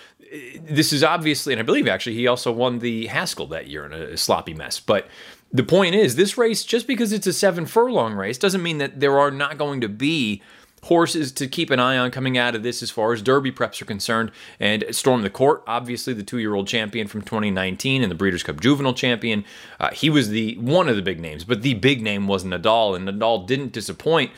this 0.61 0.93
is 0.93 1.05
obviously, 1.05 1.53
and 1.53 1.61
I 1.61 1.65
believe 1.65 1.87
actually 1.87 2.17
he 2.17 2.27
also 2.27 2.51
won 2.51 2.81
the 2.81 3.07
Haskell 3.07 3.47
that 3.49 3.69
year 3.69 3.87
in 3.87 3.93
a 3.93 4.17
sloppy 4.17 4.55
mess. 4.55 4.81
But 4.81 5.09
the 5.53 5.63
point 5.63 5.95
is, 5.95 6.17
this 6.17 6.37
race, 6.37 6.65
just 6.65 6.87
because 6.87 7.13
it's 7.13 7.27
a 7.27 7.33
seven 7.33 7.67
furlong 7.67 8.15
race, 8.15 8.39
doesn't 8.39 8.63
mean 8.63 8.79
that 8.79 9.01
there 9.01 9.19
are 9.19 9.31
not 9.31 9.59
going 9.59 9.81
to 9.83 9.89
be 9.89 10.43
horses 10.85 11.33
to 11.33 11.47
keep 11.47 11.71
an 11.71 11.81
eye 11.81 11.97
on 11.97 12.11
coming 12.11 12.37
out 12.37 12.55
of 12.55 12.63
this 12.63 12.83
as 12.83 12.91
far 12.91 13.13
as 13.13 13.23
Derby 13.23 13.51
preps 13.51 13.81
are 13.81 13.87
concerned. 13.87 14.31
And 14.61 14.85
Storm 14.91 15.23
the 15.23 15.31
Court, 15.31 15.63
obviously 15.67 16.13
the 16.13 16.23
two-year-old 16.23 16.67
champion 16.67 17.07
from 17.07 17.23
2019 17.23 18.03
and 18.03 18.11
the 18.11 18.15
Breeders' 18.15 18.43
Cup 18.43 18.61
Juvenile 18.61 18.95
champion. 18.95 19.45
Uh, 19.81 19.91
he 19.93 20.11
was 20.11 20.29
the 20.29 20.57
one 20.59 20.89
of 20.89 20.97
the 20.97 21.03
big 21.03 21.21
names, 21.21 21.45
but 21.45 21.63
the 21.63 21.75
big 21.75 22.03
name 22.03 22.27
was 22.27 22.45
Nadal, 22.45 22.97
and 22.97 23.09
Nadal 23.09 23.47
didn't 23.47 23.73
disappoint 23.73 24.31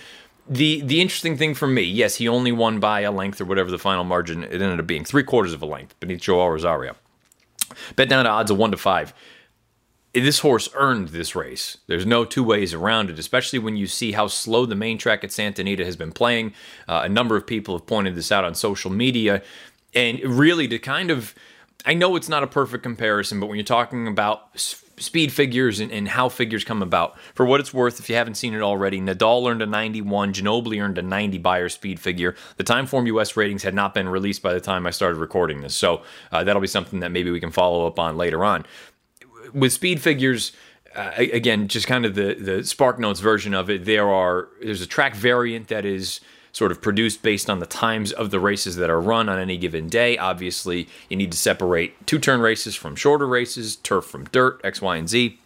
the 0.48 0.80
the 0.82 1.00
interesting 1.00 1.36
thing 1.36 1.54
for 1.54 1.66
me, 1.66 1.82
yes, 1.82 2.16
he 2.16 2.28
only 2.28 2.52
won 2.52 2.80
by 2.80 3.00
a 3.00 3.10
length 3.10 3.40
or 3.40 3.44
whatever 3.44 3.70
the 3.70 3.78
final 3.78 4.04
margin 4.04 4.44
it 4.44 4.52
ended 4.52 4.80
up 4.80 4.86
being, 4.86 5.04
three 5.04 5.22
quarters 5.22 5.52
of 5.52 5.62
a 5.62 5.66
length 5.66 5.98
beneath 6.00 6.20
Joel 6.20 6.50
Rosario. 6.50 6.96
Bet 7.96 8.08
down 8.08 8.24
to 8.24 8.30
odds 8.30 8.50
of 8.50 8.58
one 8.58 8.70
to 8.70 8.76
five. 8.76 9.12
This 10.14 10.38
horse 10.38 10.68
earned 10.74 11.08
this 11.08 11.36
race. 11.36 11.76
There's 11.88 12.06
no 12.06 12.24
two 12.24 12.42
ways 12.42 12.72
around 12.72 13.10
it, 13.10 13.18
especially 13.18 13.58
when 13.58 13.76
you 13.76 13.86
see 13.86 14.12
how 14.12 14.28
slow 14.28 14.64
the 14.64 14.74
main 14.74 14.96
track 14.96 15.22
at 15.24 15.32
Santa 15.32 15.60
Anita 15.60 15.84
has 15.84 15.96
been 15.96 16.12
playing. 16.12 16.54
Uh, 16.88 17.02
a 17.04 17.08
number 17.08 17.36
of 17.36 17.46
people 17.46 17.76
have 17.76 17.86
pointed 17.86 18.14
this 18.14 18.32
out 18.32 18.44
on 18.44 18.54
social 18.54 18.90
media. 18.90 19.42
And 19.94 20.18
really, 20.20 20.68
to 20.68 20.78
kind 20.78 21.10
of, 21.10 21.34
I 21.84 21.92
know 21.92 22.16
it's 22.16 22.30
not 22.30 22.42
a 22.42 22.46
perfect 22.46 22.82
comparison, 22.82 23.40
but 23.40 23.46
when 23.46 23.56
you're 23.56 23.64
talking 23.64 24.06
about 24.06 24.58
speed 24.98 25.32
figures 25.32 25.80
and, 25.80 25.92
and, 25.92 26.08
how 26.08 26.28
figures 26.28 26.64
come 26.64 26.82
about. 26.82 27.18
For 27.34 27.44
what 27.44 27.60
it's 27.60 27.74
worth, 27.74 28.00
if 28.00 28.08
you 28.08 28.16
haven't 28.16 28.36
seen 28.36 28.54
it 28.54 28.62
already, 28.62 29.00
Nadal 29.00 29.50
earned 29.50 29.62
a 29.62 29.66
91, 29.66 30.32
Ginobili 30.32 30.82
earned 30.82 30.98
a 30.98 31.02
90 31.02 31.38
Beyer 31.38 31.68
speed 31.68 32.00
figure. 32.00 32.34
The 32.56 32.64
Timeform 32.64 33.06
US 33.08 33.36
ratings 33.36 33.62
had 33.62 33.74
not 33.74 33.92
been 33.92 34.08
released 34.08 34.42
by 34.42 34.54
the 34.54 34.60
time 34.60 34.86
I 34.86 34.90
started 34.90 35.18
recording 35.18 35.60
this, 35.60 35.74
so 35.74 36.02
uh, 36.32 36.44
that'll 36.44 36.62
be 36.62 36.66
something 36.66 37.00
that 37.00 37.12
maybe 37.12 37.30
we 37.30 37.40
can 37.40 37.50
follow 37.50 37.86
up 37.86 37.98
on 37.98 38.16
later 38.16 38.44
on. 38.44 38.64
With 39.52 39.72
speed 39.72 40.00
figures, 40.00 40.52
uh, 40.94 41.12
again, 41.16 41.68
just 41.68 41.86
kind 41.86 42.06
of 42.06 42.14
the 42.14 42.34
the 42.34 42.64
Spark 42.64 42.98
Notes 42.98 43.20
version 43.20 43.52
of 43.54 43.68
it. 43.68 43.84
There 43.84 44.08
are 44.08 44.48
there's 44.62 44.80
a 44.80 44.86
track 44.86 45.14
variant 45.14 45.68
that 45.68 45.84
is 45.84 46.20
sort 46.56 46.72
of 46.72 46.80
produced 46.80 47.20
based 47.20 47.50
on 47.50 47.58
the 47.58 47.66
times 47.66 48.12
of 48.12 48.30
the 48.30 48.40
races 48.40 48.76
that 48.76 48.88
are 48.88 48.98
run 48.98 49.28
on 49.28 49.38
any 49.38 49.58
given 49.58 49.90
day. 49.90 50.16
Obviously, 50.16 50.88
you 51.10 51.14
need 51.14 51.30
to 51.30 51.36
separate 51.36 52.06
two 52.06 52.18
turn 52.18 52.40
races 52.40 52.74
from 52.74 52.96
shorter 52.96 53.26
races, 53.26 53.76
turf 53.76 54.06
from 54.06 54.24
dirt, 54.32 54.58
X, 54.64 54.80
Y, 54.80 54.96
and 54.96 55.06
Z. 55.06 55.38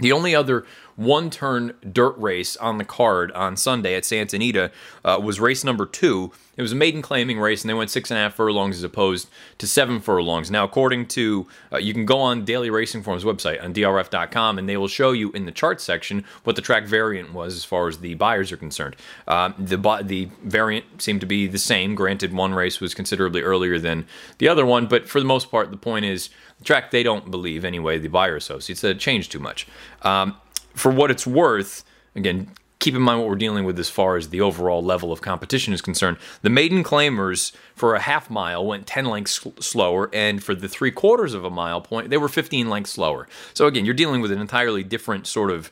The 0.00 0.10
only 0.10 0.34
other 0.34 0.66
one 0.98 1.30
turn 1.30 1.72
dirt 1.92 2.18
race 2.18 2.56
on 2.56 2.78
the 2.78 2.84
card 2.84 3.30
on 3.32 3.56
Sunday 3.56 3.94
at 3.94 4.04
Santa 4.04 4.34
Anita 4.34 4.72
uh, 5.04 5.18
was 5.22 5.38
race 5.38 5.62
number 5.62 5.86
two. 5.86 6.32
It 6.56 6.62
was 6.62 6.72
a 6.72 6.74
maiden 6.74 7.02
claiming 7.02 7.38
race, 7.38 7.62
and 7.62 7.70
they 7.70 7.74
went 7.74 7.88
six 7.88 8.10
and 8.10 8.18
a 8.18 8.22
half 8.22 8.34
furlongs 8.34 8.78
as 8.78 8.82
opposed 8.82 9.28
to 9.58 9.66
seven 9.68 10.00
furlongs. 10.00 10.50
Now, 10.50 10.64
according 10.64 11.06
to, 11.06 11.46
uh, 11.72 11.76
you 11.76 11.94
can 11.94 12.04
go 12.04 12.18
on 12.18 12.44
Daily 12.44 12.68
Racing 12.68 13.04
Form's 13.04 13.22
website 13.22 13.62
on 13.62 13.72
drf.com, 13.72 14.58
and 14.58 14.68
they 14.68 14.76
will 14.76 14.88
show 14.88 15.12
you 15.12 15.30
in 15.30 15.46
the 15.46 15.52
chart 15.52 15.80
section 15.80 16.24
what 16.42 16.56
the 16.56 16.62
track 16.62 16.84
variant 16.84 17.32
was 17.32 17.54
as 17.54 17.64
far 17.64 17.86
as 17.86 17.98
the 17.98 18.14
Beyers 18.14 18.50
are 18.50 18.56
concerned. 18.56 18.96
Uh, 19.28 19.52
the 19.56 19.76
the 20.02 20.28
variant 20.42 21.00
seemed 21.00 21.20
to 21.20 21.26
be 21.26 21.46
the 21.46 21.58
same. 21.58 21.94
Granted, 21.94 22.32
one 22.34 22.52
race 22.52 22.80
was 22.80 22.92
considerably 22.92 23.40
earlier 23.40 23.78
than 23.78 24.04
the 24.38 24.48
other 24.48 24.66
one, 24.66 24.86
but 24.86 25.08
for 25.08 25.20
the 25.20 25.26
most 25.26 25.52
part, 25.52 25.70
the 25.70 25.76
point 25.76 26.06
is 26.06 26.28
the 26.58 26.64
track 26.64 26.90
they 26.90 27.04
don't 27.04 27.30
believe 27.30 27.64
anyway. 27.64 27.98
The 27.98 28.08
Beyer 28.08 28.34
Associates 28.34 28.80
that 28.80 28.90
it 28.90 28.98
changed 28.98 29.30
too 29.30 29.38
much. 29.38 29.68
Um, 30.02 30.34
for 30.78 30.90
what 30.92 31.10
it's 31.10 31.26
worth, 31.26 31.84
again, 32.14 32.50
keep 32.78 32.94
in 32.94 33.02
mind 33.02 33.20
what 33.20 33.28
we're 33.28 33.36
dealing 33.36 33.64
with 33.64 33.78
as 33.78 33.90
far 33.90 34.16
as 34.16 34.28
the 34.28 34.40
overall 34.40 34.82
level 34.82 35.12
of 35.12 35.20
competition 35.20 35.74
is 35.74 35.82
concerned. 35.82 36.16
The 36.42 36.50
maiden 36.50 36.84
claimers 36.84 37.52
for 37.74 37.94
a 37.94 38.00
half 38.00 38.30
mile 38.30 38.64
went 38.64 38.86
10 38.86 39.06
lengths 39.06 39.46
slower, 39.60 40.10
and 40.12 40.42
for 40.42 40.54
the 40.54 40.68
three 40.68 40.90
quarters 40.90 41.34
of 41.34 41.44
a 41.44 41.50
mile 41.50 41.80
point, 41.80 42.10
they 42.10 42.16
were 42.16 42.28
15 42.28 42.68
lengths 42.68 42.92
slower. 42.92 43.28
So 43.54 43.66
again, 43.66 43.84
you're 43.84 43.94
dealing 43.94 44.20
with 44.20 44.30
an 44.30 44.40
entirely 44.40 44.84
different 44.84 45.26
sort 45.26 45.50
of 45.50 45.70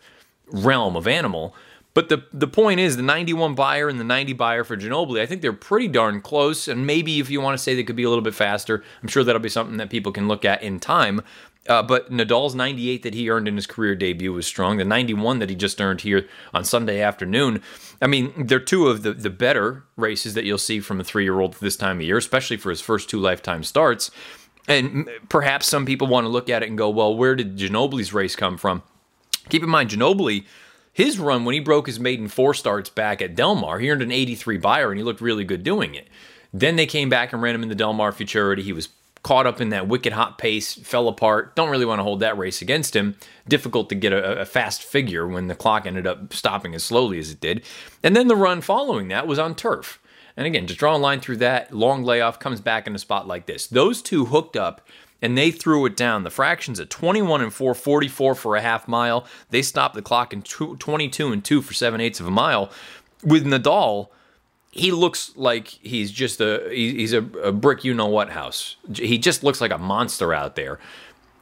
realm 0.49 0.97
of 0.97 1.07
animal. 1.07 1.55
But 1.95 2.11
the 2.11 2.25
the 2.31 2.47
point 2.47 2.79
is 2.79 2.97
the 2.97 3.03
91 3.03 3.55
Beyer 3.55 3.89
and 3.89 3.99
the 3.99 4.05
90 4.05 4.35
Beyer 4.35 4.65
for 4.65 4.77
Ginobili, 4.77 5.23
I 5.23 5.25
think 5.25 5.41
they're 5.41 5.55
pretty 5.55 5.89
darn 5.89 6.21
close. 6.21 6.69
And 6.69 6.87
maybe 6.87 7.21
if 7.21 7.31
you 7.31 7.41
want 7.41 7.57
to 7.57 7.63
say 7.63 7.75
they 7.75 7.85
could 7.85 7.97
be 7.97 8.03
a 8.03 8.11
little 8.11 8.23
bit 8.23 8.35
faster, 8.35 8.85
I'm 9.01 9.09
sure 9.09 9.25
that'll 9.25 9.41
be 9.41 9.49
something 9.49 9.79
that 9.79 9.89
people 9.89 10.13
can 10.13 10.29
look 10.29 10.45
at 10.45 10.63
in 10.63 10.79
time. 10.79 11.23
Uh, 11.69 11.83
but 11.83 12.11
Nadal's 12.11 12.55
98 12.55 13.03
that 13.03 13.15
he 13.15 13.31
earned 13.31 13.49
in 13.49 13.57
his 13.57 13.67
career 13.67 13.95
debut 13.95 14.33
was 14.33 14.47
strong. 14.47 14.77
The 14.77 14.85
91 14.85 15.39
that 15.41 15.51
he 15.51 15.57
just 15.57 15.81
earned 15.81 16.03
here 16.03 16.29
on 16.55 16.65
Sunday 16.65 17.01
afternoon. 17.01 17.63
I 18.01 18.07
mean, 18.07 18.33
they're 18.47 18.61
two 18.61 18.89
of 18.89 19.03
the, 19.03 19.13
the 19.13 19.31
better 19.31 19.85
races 19.97 20.35
that 20.35 20.45
you'll 20.45 20.59
see 20.59 20.81
from 20.81 21.01
a 21.01 21.05
three 21.05 21.25
year 21.25 21.41
old 21.41 21.55
this 21.55 21.77
time 21.77 21.99
of 21.99 22.03
year, 22.03 22.19
especially 22.19 22.57
for 22.57 22.71
his 22.71 22.81
first 22.81 23.11
two 23.11 23.19
lifetime 23.19 23.65
starts. 23.65 24.11
And 24.69 25.09
perhaps 25.29 25.67
some 25.67 25.87
people 25.87 26.09
want 26.09 26.25
to 26.25 26.29
look 26.29 26.49
at 26.49 26.63
it 26.63 26.69
and 26.69 26.79
go, 26.79 26.91
well, 26.91 27.17
where 27.17 27.37
did 27.37 27.57
Ginobili's 27.57 28.13
race 28.13 28.35
come 28.35 28.57
from? 28.57 28.83
Keep 29.49 29.63
in 29.63 29.69
mind, 29.69 29.91
Ginobili, 29.91 30.45
his 30.93 31.19
run 31.19 31.45
when 31.45 31.53
he 31.53 31.61
broke 31.61 31.87
his 31.87 32.01
maiden 32.01 32.27
four 32.27 32.55
starts 32.55 32.91
back 32.91 33.23
at 33.23 33.37
Del 33.37 33.55
Mar, 33.55 33.79
he 33.79 33.91
earned 33.91 34.03
an 34.03 34.11
83 34.11 34.59
Beyer 34.59 34.91
and 34.91 34.99
he 34.99 35.05
looked 35.05 35.21
really 35.21 35.45
good 35.45 35.63
doing 35.63 35.95
it. 35.95 36.09
Then 36.53 36.77
they 36.77 36.87
came 36.87 37.09
back 37.09 37.33
and 37.33 37.43
ran 37.43 37.55
him 37.55 37.63
in 37.63 37.69
the 37.69 37.75
Del 37.75 37.93
Mar 37.93 38.13
Futurity. 38.13 38.63
He 38.63 38.73
was 38.73 38.89
caught 39.27 39.45
up 39.45 39.61
in 39.61 39.71
that 39.71 39.89
wicked 39.89 40.13
hot 40.13 40.39
pace, 40.39 40.75
fell 40.75 41.09
apart. 41.09 41.57
Don't 41.57 41.69
really 41.69 41.85
want 41.85 41.99
to 41.99 42.05
hold 42.05 42.21
that 42.21 42.39
race 42.39 42.63
against 42.63 42.95
him. 42.95 43.17
Difficult 43.49 43.89
to 43.89 43.97
get 43.97 44.13
a, 44.13 44.43
a, 44.43 44.45
fast 44.45 44.85
figure 44.85 45.27
when 45.27 45.49
the 45.49 45.57
clock 45.57 45.85
ended 45.85 46.07
up 46.07 46.33
stopping 46.33 46.77
as 46.77 46.85
slowly 46.85 47.19
as 47.19 47.33
it 47.33 47.41
did. 47.41 47.65
And 48.05 48.15
then 48.15 48.29
the 48.29 48.37
run 48.37 48.61
following 48.61 49.09
that 49.09 49.27
was 49.27 49.41
on 49.41 49.57
turf. 49.57 50.01
And 50.37 50.47
again, 50.47 50.69
just 50.69 50.79
draw 50.79 50.95
a 50.95 50.97
line 50.97 51.19
through 51.19 51.39
that, 51.39 51.73
long 51.73 52.05
layoff, 52.05 52.39
comes 52.39 52.61
back 52.61 52.87
in 52.87 52.95
a 52.95 53.01
spot 53.01 53.27
like 53.27 53.47
this. 53.47 53.67
Those 53.67 54.01
two 54.01 54.27
hooked 54.27 54.57
up 54.57 54.87
and 55.21 55.37
they 55.37 55.51
threw 55.51 55.85
it 55.87 55.97
down. 55.97 56.23
The 56.23 56.31
fractions 56.31 56.79
at 56.79 56.89
21 56.89 57.41
and 57.41 57.53
4, 57.53 57.75
44 57.75 58.37
for 58.37 58.55
a 58.55 58.61
half 58.61 58.87
mile. 58.87 59.27
They 59.51 59.63
stopped 59.63 59.97
the 59.97 60.03
clock 60.03 60.33
in 60.33 60.43
22 60.43 61.33
and 61.33 61.45
2 61.45 61.63
for 61.63 61.75
7 61.75 62.01
eighths 62.01 62.21
of 62.21 62.29
a 62.29 62.31
mile. 62.31 62.71
With 63.25 63.45
Nadal, 63.45 64.11
he 64.77 64.93
looks 64.93 65.33
like 65.37 65.69
he's 65.69 66.11
just 66.11 66.41
a 66.41 66.69
he's 66.71 67.13
a, 67.13 67.23
a 67.43 67.53
brick 67.53 67.85
you 67.85 67.95
know 67.95 68.07
what 68.07 68.31
house. 68.31 68.77
He 68.95 69.19
just 69.19 69.43
looks 69.43 69.61
like 69.61 69.71
a 69.71 69.79
monster 69.79 70.35
out 70.35 70.57
there. 70.57 70.79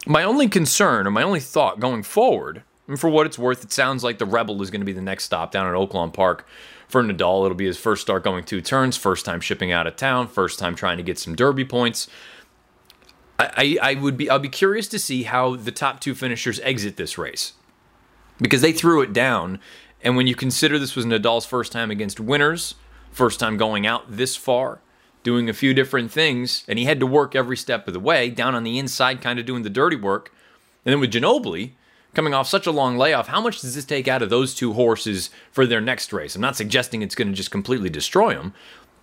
My 0.07 0.23
only 0.23 0.49
concern 0.49 1.07
or 1.07 1.11
my 1.11 1.23
only 1.23 1.41
thought 1.41 1.81
going 1.81 2.03
forward, 2.03 2.63
and 2.87 3.01
for 3.01 3.09
what 3.09 3.27
it's 3.27 3.39
worth, 3.39 3.65
it 3.65 3.73
sounds 3.73 4.05
like 4.05 4.19
the 4.19 4.27
Rebel 4.27 4.61
is 4.63 4.71
going 4.71 4.83
to 4.83 4.87
be 4.87 4.93
the 4.93 5.01
next 5.01 5.25
stop 5.25 5.51
down 5.51 5.67
at 5.67 5.75
Oaklawn 5.75 6.13
Park 6.13 6.47
for 6.89 7.03
Nadal. 7.03 7.45
It'll 7.45 7.55
be 7.55 7.67
his 7.67 7.79
first 7.79 8.03
start 8.03 8.23
going 8.23 8.45
two 8.45 8.61
turns, 8.61 8.97
first 8.97 9.25
time 9.25 9.41
shipping 9.41 9.73
out 9.73 9.87
of 9.87 9.97
town, 9.97 10.29
first 10.29 10.59
time 10.59 10.75
trying 10.75 10.99
to 10.99 11.03
get 11.03 11.19
some 11.19 11.35
Derby 11.35 11.65
points. 11.65 12.09
I, 13.39 13.79
I, 13.83 13.91
I 13.91 13.95
would 13.95 14.17
be 14.17 14.31
I'll 14.31 14.39
be 14.39 14.49
curious 14.49 14.89
to 14.89 14.99
see 14.99 15.25
how 15.25 15.57
the 15.57 15.73
top 15.73 16.01
two 16.01 16.15
finishers 16.15 16.61
exit 16.61 16.97
this 16.97 17.19
race 17.19 17.55
because 18.39 18.61
they 18.61 18.73
threw 18.73 19.03
it 19.03 19.13
down. 19.13 19.59
And 20.03 20.17
when 20.17 20.27
you 20.27 20.35
consider 20.35 20.79
this 20.79 20.95
was 20.95 21.07
Nadal's 21.07 21.47
first 21.47 21.73
time 21.73 21.91
against 21.91 22.21
winners, 22.21 22.75
first 23.15 23.41
time 23.41 23.57
going 23.57 23.87
out 23.87 24.05
this 24.17 24.37
far, 24.37 24.81
doing 25.23 25.49
a 25.49 25.55
few 25.55 25.73
different 25.73 26.11
things, 26.11 26.65
and 26.69 26.79
he 26.79 26.85
had 26.85 27.01
to 27.01 27.07
work 27.07 27.35
every 27.35 27.57
step 27.57 27.87
of 27.87 27.95
the 27.95 28.01
way, 28.01 28.29
down 28.29 28.55
on 28.55 28.65
the 28.65 28.79
inside, 28.79 29.23
kind 29.23 29.39
of 29.39 29.47
doing 29.47 29.63
the 29.63 29.71
dirty 29.71 29.97
work. 29.97 30.31
And 30.85 30.93
then 30.93 31.01
with 31.01 31.13
Ginobili, 31.13 31.73
coming 32.13 32.35
off 32.35 32.49
such 32.49 32.67
a 32.67 32.73
long 32.73 32.99
layoff, 32.99 33.29
how 33.29 33.41
much 33.41 33.61
does 33.61 33.75
this 33.75 33.85
take 33.85 34.09
out 34.09 34.21
of 34.21 34.31
those 34.31 34.55
two 34.55 34.73
horses 34.75 35.31
for 35.51 35.67
their 35.67 35.81
next 35.81 36.13
race? 36.13 36.35
I'm 36.35 36.43
not 36.43 36.57
suggesting 36.57 37.03
it's 37.03 37.15
going 37.15 37.29
to 37.29 37.35
just 37.35 37.51
completely 37.51 37.89
destroy 37.89 38.35
them, 38.35 38.53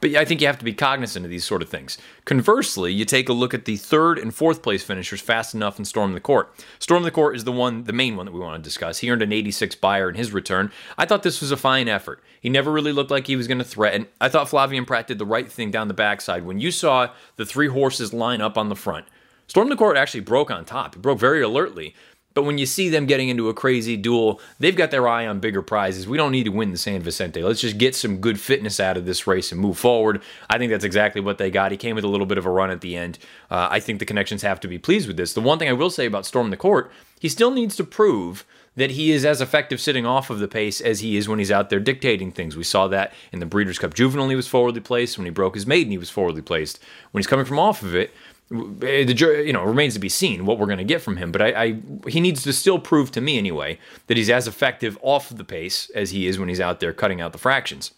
but 0.01 0.15
I 0.15 0.25
think 0.25 0.41
you 0.41 0.47
have 0.47 0.57
to 0.57 0.65
be 0.65 0.73
cognizant 0.73 1.25
of 1.25 1.29
these 1.29 1.45
sort 1.45 1.61
of 1.61 1.69
things. 1.69 1.97
Conversely, 2.25 2.91
you 2.91 3.05
take 3.05 3.29
a 3.29 3.33
look 3.33 3.53
at 3.53 3.65
the 3.65 3.77
third 3.77 4.17
and 4.17 4.33
fourth 4.33 4.61
place 4.61 4.83
finishers 4.83 5.21
fast 5.21 5.53
enough 5.53 5.77
and 5.77 5.87
storm 5.87 6.13
the 6.13 6.19
court. 6.19 6.53
Storm 6.79 7.03
the 7.03 7.11
court 7.11 7.35
is 7.35 7.43
the 7.43 7.51
one, 7.51 7.83
the 7.85 7.93
main 7.93 8.15
one 8.15 8.25
that 8.25 8.33
we 8.33 8.39
want 8.39 8.61
to 8.61 8.67
discuss. 8.67 8.97
He 8.97 9.09
earned 9.09 9.21
an 9.21 9.31
86 9.31 9.75
Beyer 9.75 10.09
in 10.09 10.15
his 10.15 10.33
return. 10.33 10.71
I 10.97 11.05
thought 11.05 11.23
this 11.23 11.39
was 11.39 11.51
a 11.51 11.57
fine 11.57 11.87
effort. 11.87 12.21
He 12.41 12.49
never 12.49 12.71
really 12.71 12.91
looked 12.91 13.11
like 13.11 13.27
he 13.27 13.35
was 13.35 13.47
going 13.47 13.59
to 13.59 13.63
threaten. 13.63 14.07
I 14.19 14.27
thought 14.27 14.47
Flavien 14.47 14.87
Prat 14.87 15.07
did 15.07 15.19
the 15.19 15.25
right 15.25 15.49
thing 15.49 15.71
down 15.71 15.87
the 15.87 15.93
backside. 15.93 16.45
When 16.45 16.59
you 16.59 16.71
saw 16.71 17.11
the 17.35 17.45
three 17.45 17.67
horses 17.67 18.13
line 18.13 18.41
up 18.41 18.57
on 18.57 18.69
the 18.69 18.75
front, 18.75 19.05
Storm 19.51 19.67
the 19.67 19.75
Court 19.75 19.97
actually 19.97 20.21
broke 20.21 20.49
on 20.49 20.63
top. 20.63 20.95
He 20.95 21.01
broke 21.01 21.19
very 21.19 21.41
alertly, 21.41 21.93
but 22.33 22.43
when 22.43 22.57
you 22.57 22.65
see 22.65 22.89
them 22.89 23.05
getting 23.05 23.29
into 23.29 23.49
a 23.49 23.53
crazy 23.53 23.97
duel, 23.97 24.39
they've 24.59 24.75
got 24.75 24.91
their 24.91 25.07
eye 25.07 25.27
on 25.27 25.39
bigger 25.39 25.61
prizes. 25.61 26.07
We 26.07 26.17
don't 26.17 26.31
need 26.31 26.45
to 26.45 26.51
win 26.51 26.71
the 26.71 26.77
San 26.77 27.01
Vicente. 27.01 27.43
Let's 27.43 27.61
just 27.61 27.77
get 27.77 27.95
some 27.95 28.17
good 28.17 28.39
fitness 28.39 28.79
out 28.79 28.97
of 28.97 29.05
this 29.05 29.27
race 29.27 29.51
and 29.51 29.59
move 29.59 29.77
forward. 29.77 30.21
I 30.49 30.57
think 30.57 30.71
that's 30.71 30.85
exactly 30.85 31.21
what 31.21 31.37
they 31.37 31.51
got. 31.51 31.71
He 31.71 31.77
came 31.77 31.95
with 31.95 32.03
a 32.03 32.09
little 32.09 32.25
bit 32.25 32.37
of 32.37 32.45
a 32.45 32.51
run 32.51 32.71
at 32.71 32.81
the 32.81 32.95
end. 32.95 33.19
Uh, 33.49 33.67
I 33.69 33.79
think 33.79 33.99
the 33.99 34.05
connections 34.05 34.41
have 34.41 34.59
to 34.61 34.67
be 34.67 34.77
pleased 34.77 35.07
with 35.07 35.17
this. 35.17 35.33
The 35.33 35.41
one 35.41 35.59
thing 35.59 35.69
I 35.69 35.73
will 35.73 35.89
say 35.89 36.05
about 36.05 36.25
Storm 36.25 36.49
the 36.49 36.57
Court, 36.57 36.91
he 37.19 37.29
still 37.29 37.51
needs 37.51 37.75
to 37.75 37.83
prove 37.83 38.45
that 38.75 38.91
he 38.91 39.11
is 39.11 39.25
as 39.25 39.41
effective 39.41 39.81
sitting 39.81 40.05
off 40.05 40.29
of 40.29 40.39
the 40.39 40.47
pace 40.47 40.79
as 40.79 41.01
he 41.01 41.17
is 41.17 41.27
when 41.27 41.39
he's 41.39 41.51
out 41.51 41.69
there 41.69 41.79
dictating 41.79 42.31
things. 42.31 42.55
We 42.55 42.63
saw 42.63 42.87
that 42.87 43.13
in 43.33 43.39
the 43.39 43.45
Breeders' 43.45 43.77
Cup 43.77 43.93
Juvenile, 43.93 44.29
he 44.29 44.35
was 44.35 44.47
forwardly 44.47 44.79
placed. 44.79 45.17
When 45.17 45.25
he 45.25 45.31
broke 45.31 45.55
his 45.55 45.67
maiden, 45.67 45.91
he 45.91 45.97
was 45.97 46.09
forwardly 46.09 46.41
placed. 46.41 46.79
When 47.11 47.19
he's 47.19 47.27
coming 47.27 47.45
from 47.45 47.59
off 47.59 47.83
of 47.83 47.93
it, 47.93 48.11
the 48.51 49.43
you 49.45 49.53
know 49.53 49.63
remains 49.63 49.93
to 49.93 49.99
be 49.99 50.09
seen 50.09 50.45
what 50.45 50.59
we're 50.59 50.65
going 50.65 50.77
to 50.77 50.83
get 50.83 51.01
from 51.01 51.17
him. 51.17 51.31
But 51.31 51.41
I, 51.41 51.63
I, 51.63 51.81
he 52.07 52.19
needs 52.19 52.43
to 52.43 52.53
still 52.53 52.79
prove 52.79 53.11
to 53.11 53.21
me 53.21 53.37
anyway 53.37 53.79
that 54.07 54.17
he's 54.17 54.29
as 54.29 54.47
effective 54.47 54.97
off 55.01 55.29
the 55.29 55.45
pace 55.45 55.89
as 55.95 56.11
he 56.11 56.27
is 56.27 56.37
when 56.37 56.49
he's 56.49 56.59
out 56.59 56.79
there 56.79 56.93
cutting 56.93 57.21
out 57.21 57.31
the 57.31 57.37
fractions. 57.37 57.91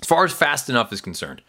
As 0.00 0.06
far 0.06 0.24
as 0.24 0.32
fast 0.32 0.68
enough 0.68 0.92
is 0.92 1.00
concerned, 1.00 1.40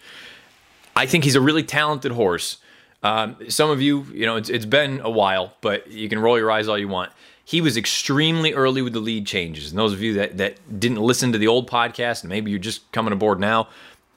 I 0.95 1.05
think 1.05 1.25
he's 1.25 1.35
a 1.35 1.41
really 1.41 1.63
talented 1.63 2.13
horse. 2.13 2.57
Um, 3.03 3.35
some 3.49 3.69
of 3.69 3.81
you, 3.81 4.03
you 4.13 4.25
know, 4.25 4.37
it's, 4.37 4.49
it's 4.49 4.65
been 4.65 5.01
a 5.01 5.09
while, 5.09 5.53
but 5.61 5.91
you 5.91 6.07
can 6.07 6.19
roll 6.19 6.37
your 6.37 6.49
eyes 6.49 6.67
all 6.67 6.77
you 6.77 6.87
want. 6.87 7.11
He 7.43 7.61
was 7.61 7.77
extremely 7.77 8.53
early 8.53 8.81
with 8.81 8.93
the 8.93 8.99
lead 8.99 9.27
changes. 9.27 9.69
And 9.69 9.77
those 9.77 9.93
of 9.93 10.01
you 10.01 10.13
that, 10.15 10.37
that 10.37 10.79
didn't 10.79 10.99
listen 10.99 11.31
to 11.33 11.37
the 11.37 11.47
old 11.47 11.69
podcast, 11.69 12.23
and 12.23 12.29
maybe 12.29 12.49
you're 12.49 12.59
just 12.59 12.89
coming 12.91 13.13
aboard 13.13 13.39
now, 13.39 13.67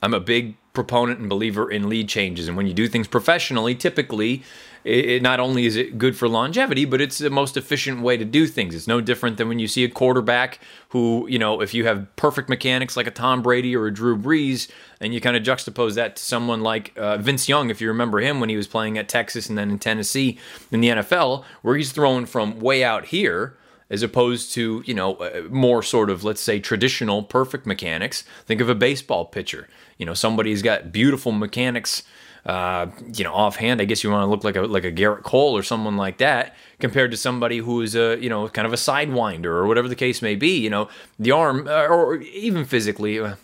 I'm 0.03 0.15
a 0.15 0.21
big 0.21 0.55
proponent 0.73 1.19
and 1.19 1.29
believer 1.29 1.71
in 1.71 1.89
lead 1.89 2.09
changes. 2.09 2.49
And 2.49 2.57
when 2.57 2.67
you 2.67 2.75
do 2.75 2.87
things 2.87 3.09
professionally, 3.09 3.75
typically, 3.75 4.43
it, 4.85 5.21
not 5.21 5.41
only 5.41 5.67
is 5.67 5.77
it 5.77 5.99
good 5.99 6.17
for 6.17 6.29
longevity, 6.29 6.85
but 6.85 7.01
it's 7.01 7.19
the 7.19 7.29
most 7.29 7.57
efficient 7.57 8.01
way 8.01 8.17
to 8.17 8.25
do 8.25 8.47
things. 8.47 8.75
It's 8.75 8.87
no 8.87 9.01
different 9.01 9.37
than 9.37 9.49
when 9.49 9.59
you 9.59 9.69
see 9.69 9.85
a 9.85 9.89
quarterback 9.89 10.59
who, 10.91 11.27
you 11.29 11.39
know, 11.39 11.61
if 11.61 11.75
you 11.75 11.85
have 11.87 12.15
perfect 12.17 12.49
mechanics 12.49 12.97
like 12.97 13.07
a 13.07 13.11
Tom 13.11 13.43
Brady 13.43 13.77
or 13.77 13.87
a 13.87 13.93
Drew 13.93 14.17
Brees, 14.17 14.71
and 15.01 15.13
you 15.13 15.21
kind 15.21 15.37
of 15.37 15.43
juxtapose 15.43 15.95
that 15.95 16.17
to 16.17 16.23
someone 16.23 16.63
like 16.63 16.93
uh, 16.97 17.19
Vince 17.19 17.49
Young, 17.49 17.69
if 17.69 17.81
you 17.81 17.89
remember 17.89 18.21
him 18.21 18.41
when 18.41 18.49
he 18.49 18.57
was 18.57 18.67
playing 18.67 18.97
at 18.97 19.09
Texas 19.09 19.49
and 19.49 19.59
then 19.59 19.71
in 19.71 19.79
Tennessee 19.79 20.39
in 20.71 20.81
the 20.81 20.89
NFL, 20.89 21.45
where 21.63 21.77
he's 21.77 21.93
throwing 21.93 22.27
from 22.27 22.59
way 22.61 22.83
out 22.83 23.07
here 23.07 23.57
as 23.91 24.03
opposed 24.03 24.53
to 24.53 24.83
you 24.87 24.95
know 24.95 25.15
uh, 25.17 25.43
more 25.51 25.83
sort 25.83 26.09
of 26.09 26.25
let's 26.25 26.41
say 26.41 26.59
traditional 26.59 27.23
perfect 27.23 27.67
mechanics 27.67 28.25
think 28.47 28.61
of 28.61 28.69
a 28.69 28.75
baseball 28.75 29.25
pitcher 29.25 29.69
you 29.99 30.07
know 30.07 30.15
somebody's 30.15 30.63
got 30.63 30.93
beautiful 30.93 31.33
mechanics 31.33 32.03
uh, 32.47 32.87
you 33.13 33.25
know 33.25 33.35
offhand 33.35 33.81
i 33.81 33.85
guess 33.85 34.03
you 34.03 34.11
want 34.11 34.23
to 34.23 34.31
look 34.31 34.45
like 34.45 34.57
a 34.57 34.63
like 34.63 34.85
a 34.85 34.93
Gerrit 34.93 35.23
Cole 35.23 35.57
or 35.57 35.63
someone 35.63 35.97
like 35.97 36.19
that 36.19 36.57
compared 36.79 37.11
to 37.11 37.17
somebody 37.17 37.59
who 37.59 37.83
is 37.83 37.95
a 37.95 38.17
you 38.21 38.31
know 38.31 38.49
kind 38.49 38.67
of 38.67 38.73
a 38.73 38.77
sidewinder 38.77 39.47
or 39.47 39.67
whatever 39.67 39.89
the 39.89 39.97
case 39.97 40.23
may 40.23 40.37
be 40.37 40.59
you 40.59 40.71
know 40.71 40.89
the 41.19 41.33
arm 41.33 41.69
uh, 41.69 41.87
or 41.87 42.17
even 42.17 42.65
physically 42.65 43.19
uh, 43.19 43.35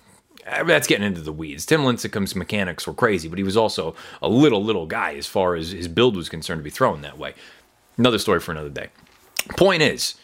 that's 0.64 0.86
getting 0.86 1.04
into 1.04 1.20
the 1.20 1.32
weeds. 1.32 1.66
Tim 1.66 1.84
Lincecum's 1.84 2.36
mechanics 2.36 2.86
were 2.86 2.94
crazy, 2.94 3.28
but 3.28 3.36
he 3.36 3.42
was 3.42 3.56
also 3.56 3.96
a 4.22 4.28
little, 4.28 4.62
little 4.62 4.86
guy 4.86 5.14
as 5.14 5.26
far 5.26 5.56
as 5.56 5.72
his 5.72 5.88
build 5.88 6.14
was 6.16 6.28
concerned 6.28 6.60
to 6.60 6.62
be 6.62 6.70
thrown 6.70 7.02
that 7.02 7.18
way. 7.18 7.34
Another 7.98 8.18
story 8.18 8.38
for 8.38 8.52
another 8.52 8.68
day. 8.68 8.88
Point 9.56 9.82
is, 9.82 10.14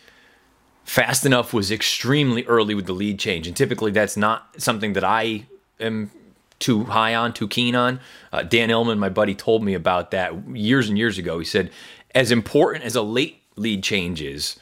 Fast 0.84 1.24
Enough 1.24 1.52
was 1.52 1.70
extremely 1.70 2.44
early 2.46 2.74
with 2.74 2.86
the 2.86 2.92
lead 2.92 3.18
change, 3.18 3.46
and 3.46 3.56
typically 3.56 3.90
that's 3.90 4.16
not 4.16 4.60
something 4.60 4.92
that 4.94 5.04
I 5.04 5.46
am 5.80 6.10
too 6.58 6.84
high 6.84 7.14
on, 7.14 7.32
too 7.32 7.48
keen 7.48 7.74
on. 7.74 8.00
Uh, 8.32 8.42
Dan 8.42 8.68
Illman, 8.68 8.98
my 8.98 9.08
buddy, 9.08 9.34
told 9.34 9.64
me 9.64 9.74
about 9.74 10.10
that 10.12 10.56
years 10.56 10.88
and 10.88 10.96
years 10.96 11.18
ago. 11.18 11.38
He 11.38 11.44
said, 11.44 11.70
as 12.14 12.30
important 12.30 12.84
as 12.84 12.94
a 12.94 13.02
late 13.02 13.42
lead 13.56 13.82
change 13.82 14.22
is, 14.22 14.56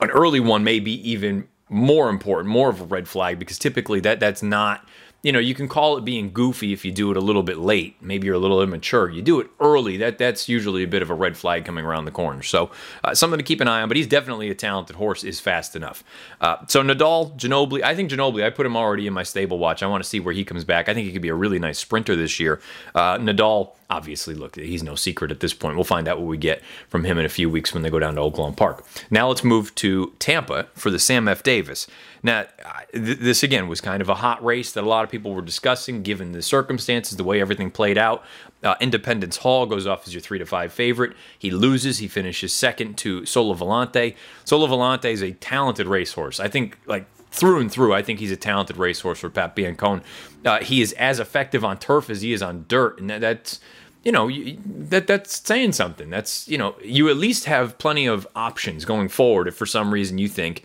an 0.00 0.10
early 0.10 0.40
one 0.40 0.64
may 0.64 0.80
be 0.80 0.92
even 1.08 1.48
more 1.68 2.10
important, 2.10 2.52
more 2.52 2.68
of 2.68 2.80
a 2.80 2.84
red 2.84 3.08
flag 3.08 3.38
because 3.38 3.58
typically 3.58 4.00
that 4.00 4.20
that's 4.20 4.42
not 4.42 4.86
you 5.24 5.32
know, 5.32 5.38
you 5.38 5.54
can 5.54 5.68
call 5.68 5.96
it 5.96 6.04
being 6.04 6.30
goofy 6.32 6.74
if 6.74 6.84
you 6.84 6.92
do 6.92 7.10
it 7.10 7.16
a 7.16 7.20
little 7.20 7.42
bit 7.42 7.56
late. 7.56 7.96
Maybe 8.02 8.26
you're 8.26 8.36
a 8.36 8.38
little 8.38 8.60
immature. 8.60 9.08
You 9.08 9.22
do 9.22 9.40
it 9.40 9.48
early. 9.58 9.96
That 9.96 10.18
that's 10.18 10.50
usually 10.50 10.82
a 10.84 10.86
bit 10.86 11.00
of 11.00 11.08
a 11.08 11.14
red 11.14 11.34
flag 11.34 11.64
coming 11.64 11.86
around 11.86 12.04
the 12.04 12.10
corner. 12.10 12.42
So 12.42 12.70
uh, 13.02 13.14
something 13.14 13.38
to 13.38 13.42
keep 13.42 13.62
an 13.62 13.66
eye 13.66 13.80
on. 13.80 13.88
But 13.88 13.96
he's 13.96 14.06
definitely 14.06 14.50
a 14.50 14.54
talented 14.54 14.96
horse. 14.96 15.24
Is 15.24 15.40
fast 15.40 15.74
enough. 15.74 16.04
Uh, 16.42 16.56
so 16.68 16.82
Nadal, 16.82 17.34
Ginobili. 17.38 17.82
I 17.82 17.94
think 17.94 18.10
Ginobili. 18.10 18.44
I 18.44 18.50
put 18.50 18.66
him 18.66 18.76
already 18.76 19.06
in 19.06 19.14
my 19.14 19.22
stable 19.22 19.58
watch. 19.58 19.82
I 19.82 19.86
want 19.86 20.04
to 20.04 20.08
see 20.08 20.20
where 20.20 20.34
he 20.34 20.44
comes 20.44 20.62
back. 20.62 20.90
I 20.90 20.94
think 20.94 21.06
he 21.06 21.12
could 21.12 21.22
be 21.22 21.30
a 21.30 21.34
really 21.34 21.58
nice 21.58 21.78
sprinter 21.78 22.14
this 22.14 22.38
year. 22.38 22.60
Uh, 22.94 23.16
Nadal 23.16 23.72
obviously, 23.90 24.34
look, 24.34 24.56
he's 24.56 24.82
no 24.82 24.94
secret 24.94 25.30
at 25.30 25.40
this 25.40 25.54
point. 25.54 25.76
We'll 25.76 25.84
find 25.84 26.08
out 26.08 26.18
what 26.18 26.26
we 26.26 26.36
get 26.36 26.62
from 26.88 27.04
him 27.04 27.16
in 27.16 27.24
a 27.24 27.28
few 27.30 27.48
weeks 27.48 27.72
when 27.72 27.82
they 27.82 27.90
go 27.90 27.98
down 27.98 28.16
to 28.16 28.20
Oaklawn 28.20 28.56
Park. 28.56 28.84
Now 29.10 29.28
let's 29.28 29.44
move 29.44 29.74
to 29.76 30.12
Tampa 30.18 30.66
for 30.74 30.90
the 30.90 30.98
Sam 30.98 31.28
F. 31.28 31.42
Davis. 31.42 31.86
Now, 32.24 32.46
th- 32.92 33.18
this 33.18 33.42
again 33.42 33.68
was 33.68 33.82
kind 33.82 34.00
of 34.00 34.08
a 34.08 34.14
hot 34.14 34.42
race 34.42 34.72
that 34.72 34.82
a 34.82 34.88
lot 34.88 35.04
of 35.04 35.10
people 35.10 35.34
were 35.34 35.42
discussing 35.42 36.02
given 36.02 36.32
the 36.32 36.40
circumstances, 36.42 37.16
the 37.16 37.22
way 37.22 37.40
everything 37.40 37.70
played 37.70 37.98
out. 37.98 38.24
Uh, 38.62 38.74
Independence 38.80 39.36
Hall 39.36 39.66
goes 39.66 39.86
off 39.86 40.08
as 40.08 40.14
your 40.14 40.22
three 40.22 40.38
to 40.38 40.46
five 40.46 40.72
favorite. 40.72 41.14
He 41.38 41.50
loses. 41.50 41.98
He 41.98 42.08
finishes 42.08 42.52
second 42.54 42.96
to 42.98 43.26
Solo 43.26 43.54
Volante. 43.54 44.16
Solo 44.44 44.66
Volante 44.66 45.12
is 45.12 45.22
a 45.22 45.32
talented 45.32 45.86
racehorse. 45.86 46.40
I 46.40 46.48
think 46.48 46.78
like 46.86 47.06
through 47.30 47.60
and 47.60 47.70
through. 47.70 47.92
I 47.92 48.02
think 48.02 48.20
he's 48.20 48.32
a 48.32 48.36
talented 48.36 48.78
racehorse 48.78 49.18
for 49.18 49.28
Pat 49.28 49.54
Biancone. 49.54 50.02
Uh, 50.46 50.60
he 50.60 50.80
is 50.80 50.92
as 50.94 51.20
effective 51.20 51.62
on 51.62 51.78
turf 51.78 52.08
as 52.08 52.22
he 52.22 52.32
is 52.32 52.42
on 52.42 52.64
dirt, 52.68 52.98
and 52.98 53.10
that, 53.10 53.20
that's 53.20 53.60
you 54.02 54.12
know 54.12 54.30
that 54.64 55.06
that's 55.06 55.46
saying 55.46 55.72
something. 55.72 56.08
That's 56.08 56.48
you 56.48 56.56
know 56.56 56.74
you 56.82 57.10
at 57.10 57.18
least 57.18 57.44
have 57.44 57.76
plenty 57.76 58.06
of 58.06 58.26
options 58.34 58.86
going 58.86 59.10
forward 59.10 59.46
if 59.46 59.56
for 59.56 59.66
some 59.66 59.92
reason 59.92 60.16
you 60.16 60.28
think 60.28 60.62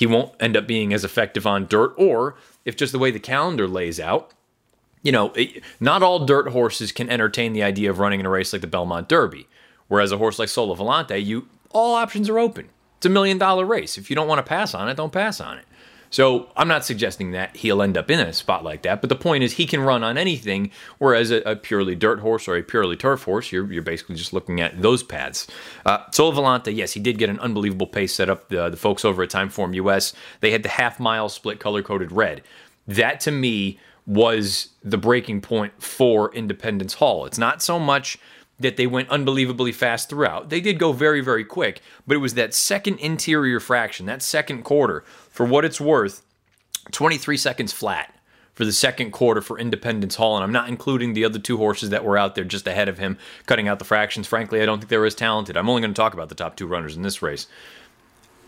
he 0.00 0.06
won't 0.06 0.32
end 0.40 0.56
up 0.56 0.66
being 0.66 0.94
as 0.94 1.04
effective 1.04 1.46
on 1.46 1.66
dirt, 1.66 1.92
or 1.98 2.34
if 2.64 2.74
just 2.74 2.90
the 2.90 2.98
way 2.98 3.10
the 3.10 3.20
calendar 3.20 3.68
lays 3.68 4.00
out. 4.00 4.32
You 5.02 5.12
know, 5.12 5.30
it, 5.34 5.62
not 5.78 6.02
all 6.02 6.24
dirt 6.24 6.48
horses 6.52 6.90
can 6.90 7.10
entertain 7.10 7.52
the 7.52 7.62
idea 7.62 7.90
of 7.90 7.98
running 7.98 8.18
in 8.18 8.24
a 8.24 8.30
race 8.30 8.50
like 8.54 8.62
the 8.62 8.66
Belmont 8.66 9.10
Derby. 9.10 9.46
Whereas 9.88 10.10
a 10.10 10.16
horse 10.16 10.38
like 10.38 10.48
Solo 10.48 10.74
Volante, 10.74 11.22
you 11.22 11.48
all 11.68 11.94
options 11.94 12.30
are 12.30 12.38
open. 12.38 12.70
It's 12.96 13.04
a 13.04 13.10
million 13.10 13.36
dollar 13.36 13.66
race. 13.66 13.98
If 13.98 14.08
you 14.08 14.16
don't 14.16 14.26
want 14.26 14.38
to 14.38 14.48
pass 14.48 14.74
on 14.74 14.88
it, 14.88 14.96
don't 14.96 15.12
pass 15.12 15.38
on 15.38 15.58
it. 15.58 15.66
So 16.10 16.50
I'm 16.56 16.68
not 16.68 16.84
suggesting 16.84 17.30
that 17.32 17.56
he'll 17.56 17.82
end 17.82 17.96
up 17.96 18.10
in 18.10 18.18
a 18.20 18.32
spot 18.32 18.64
like 18.64 18.82
that, 18.82 19.00
but 19.00 19.08
the 19.08 19.16
point 19.16 19.44
is 19.44 19.52
he 19.52 19.66
can 19.66 19.80
run 19.80 20.02
on 20.02 20.18
anything, 20.18 20.72
whereas 20.98 21.30
a, 21.30 21.40
a 21.42 21.56
purely 21.56 21.94
dirt 21.94 22.18
horse 22.18 22.48
or 22.48 22.56
a 22.56 22.62
purely 22.62 22.96
turf 22.96 23.22
horse, 23.22 23.52
you're, 23.52 23.72
you're 23.72 23.82
basically 23.82 24.16
just 24.16 24.32
looking 24.32 24.60
at 24.60 24.82
those 24.82 25.02
paths. 25.02 25.46
Uh, 25.86 25.98
Volante, 26.10 26.74
yes, 26.74 26.92
he 26.92 27.00
did 27.00 27.16
get 27.18 27.30
an 27.30 27.38
unbelievable 27.38 27.86
pace 27.86 28.12
set 28.12 28.28
up. 28.28 28.48
The, 28.48 28.68
the 28.68 28.76
folks 28.76 29.04
over 29.04 29.22
at 29.22 29.30
Timeform 29.30 29.74
US, 29.76 30.12
they 30.40 30.50
had 30.50 30.62
the 30.62 30.68
half 30.68 30.98
mile 30.98 31.28
split 31.28 31.60
color 31.60 31.82
coded 31.82 32.12
red. 32.12 32.42
That 32.86 33.20
to 33.20 33.30
me 33.30 33.78
was 34.06 34.70
the 34.82 34.98
breaking 34.98 35.40
point 35.40 35.80
for 35.80 36.34
Independence 36.34 36.94
Hall. 36.94 37.26
It's 37.26 37.38
not 37.38 37.62
so 37.62 37.78
much 37.78 38.18
that 38.60 38.76
they 38.76 38.86
went 38.86 39.08
unbelievably 39.08 39.72
fast 39.72 40.08
throughout. 40.08 40.50
They 40.50 40.60
did 40.60 40.78
go 40.78 40.92
very, 40.92 41.20
very 41.20 41.44
quick, 41.44 41.80
but 42.06 42.14
it 42.14 42.18
was 42.18 42.34
that 42.34 42.54
second 42.54 42.98
interior 42.98 43.58
fraction, 43.58 44.06
that 44.06 44.22
second 44.22 44.62
quarter, 44.62 45.02
for 45.30 45.44
what 45.44 45.64
it's 45.64 45.80
worth, 45.80 46.24
23 46.92 47.36
seconds 47.36 47.72
flat 47.72 48.14
for 48.54 48.64
the 48.64 48.72
second 48.72 49.10
quarter 49.12 49.40
for 49.40 49.58
Independence 49.58 50.16
Hall. 50.16 50.36
And 50.36 50.44
I'm 50.44 50.52
not 50.52 50.68
including 50.68 51.14
the 51.14 51.24
other 51.24 51.38
two 51.38 51.56
horses 51.56 51.90
that 51.90 52.04
were 52.04 52.18
out 52.18 52.34
there 52.34 52.44
just 52.44 52.66
ahead 52.66 52.88
of 52.88 52.98
him, 52.98 53.16
cutting 53.46 53.68
out 53.68 53.78
the 53.78 53.84
fractions. 53.84 54.26
Frankly, 54.26 54.60
I 54.60 54.66
don't 54.66 54.78
think 54.78 54.90
they 54.90 54.98
were 54.98 55.06
as 55.06 55.14
talented. 55.14 55.56
I'm 55.56 55.68
only 55.68 55.80
going 55.80 55.94
to 55.94 55.98
talk 55.98 56.14
about 56.14 56.28
the 56.28 56.34
top 56.34 56.56
two 56.56 56.66
runners 56.66 56.96
in 56.96 57.02
this 57.02 57.22
race. 57.22 57.46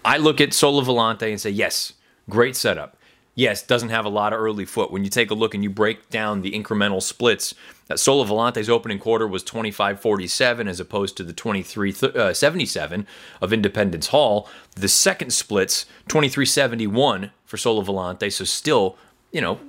I 0.04 0.18
look 0.18 0.40
at 0.40 0.52
Solo 0.52 0.82
Volante 0.82 1.30
and 1.30 1.40
say, 1.40 1.50
yes, 1.50 1.94
great 2.28 2.56
setup 2.56 2.96
yes, 3.34 3.62
doesn't 3.62 3.88
have 3.88 4.04
a 4.04 4.10
lot 4.10 4.32
of 4.32 4.40
early 4.40 4.64
foot. 4.64 4.90
When 4.90 5.04
you 5.04 5.10
take 5.10 5.30
a 5.30 5.34
look 5.34 5.54
and 5.54 5.62
you 5.62 5.70
break 5.70 6.10
down 6.10 6.42
the 6.42 6.52
incremental 6.52 7.02
splits, 7.02 7.54
that 7.88 7.98
Solo 7.98 8.24
Volante's 8.24 8.70
opening 8.70 8.98
quarter 8.98 9.26
was 9.26 9.44
25.47 9.44 10.68
as 10.68 10.80
opposed 10.80 11.16
to 11.16 11.24
the 11.24 11.32
23.77 11.32 13.00
uh, 13.00 13.04
of 13.40 13.52
Independence 13.52 14.08
Hall. 14.08 14.48
The 14.76 14.88
second 14.88 15.32
splits 15.32 15.86
23.71 16.08 17.30
for 17.44 17.56
Solo 17.56 17.82
Volante, 17.82 18.32
so 18.32 18.44
still, 18.44 18.96
you 19.30 19.40
know, 19.40 19.60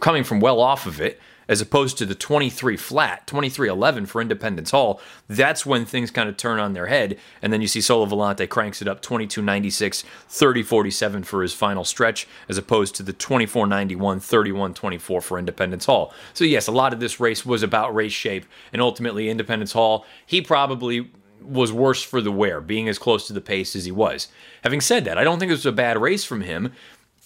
coming 0.00 0.24
from 0.24 0.40
well 0.40 0.60
off 0.60 0.86
of 0.86 1.00
it 1.00 1.20
as 1.48 1.60
opposed 1.60 1.98
to 1.98 2.06
the 2.06 2.14
23 2.14 2.76
flat, 2.76 3.26
23-11 3.26 4.08
for 4.08 4.20
Independence 4.20 4.70
Hall, 4.70 5.00
that's 5.28 5.66
when 5.66 5.84
things 5.84 6.10
kind 6.10 6.28
of 6.28 6.36
turn 6.36 6.58
on 6.58 6.72
their 6.72 6.86
head. 6.86 7.18
And 7.42 7.52
then 7.52 7.60
you 7.60 7.68
see 7.68 7.80
Solo 7.80 8.06
Volante 8.06 8.48
cranks 8.48 8.80
it 8.80 8.88
up 8.88 9.02
22-96, 9.02 10.04
30-47 10.28 11.24
for 11.24 11.42
his 11.42 11.54
final 11.54 11.84
stretch, 11.84 12.26
as 12.48 12.58
opposed 12.58 12.94
to 12.96 13.02
the 13.02 13.12
24-91, 13.12 13.96
31-24 13.96 15.22
for 15.22 15.38
Independence 15.38 15.86
Hall. 15.86 16.12
So 16.32 16.44
yes, 16.44 16.66
a 16.66 16.72
lot 16.72 16.92
of 16.92 17.00
this 17.00 17.20
race 17.20 17.44
was 17.44 17.62
about 17.62 17.94
race 17.94 18.12
shape, 18.12 18.46
and 18.72 18.80
ultimately 18.80 19.28
Independence 19.28 19.72
Hall, 19.72 20.06
he 20.26 20.40
probably 20.40 21.10
was 21.40 21.72
worse 21.72 22.02
for 22.02 22.20
the 22.20 22.32
wear, 22.32 22.60
being 22.60 22.88
as 22.88 22.98
close 22.98 23.26
to 23.26 23.32
the 23.32 23.40
pace 23.40 23.76
as 23.76 23.84
he 23.84 23.92
was. 23.92 24.28
Having 24.62 24.80
said 24.80 25.04
that, 25.04 25.18
I 25.18 25.24
don't 25.24 25.38
think 25.38 25.50
it 25.50 25.54
was 25.54 25.66
a 25.66 25.72
bad 25.72 26.00
race 26.00 26.24
from 26.24 26.40
him. 26.40 26.72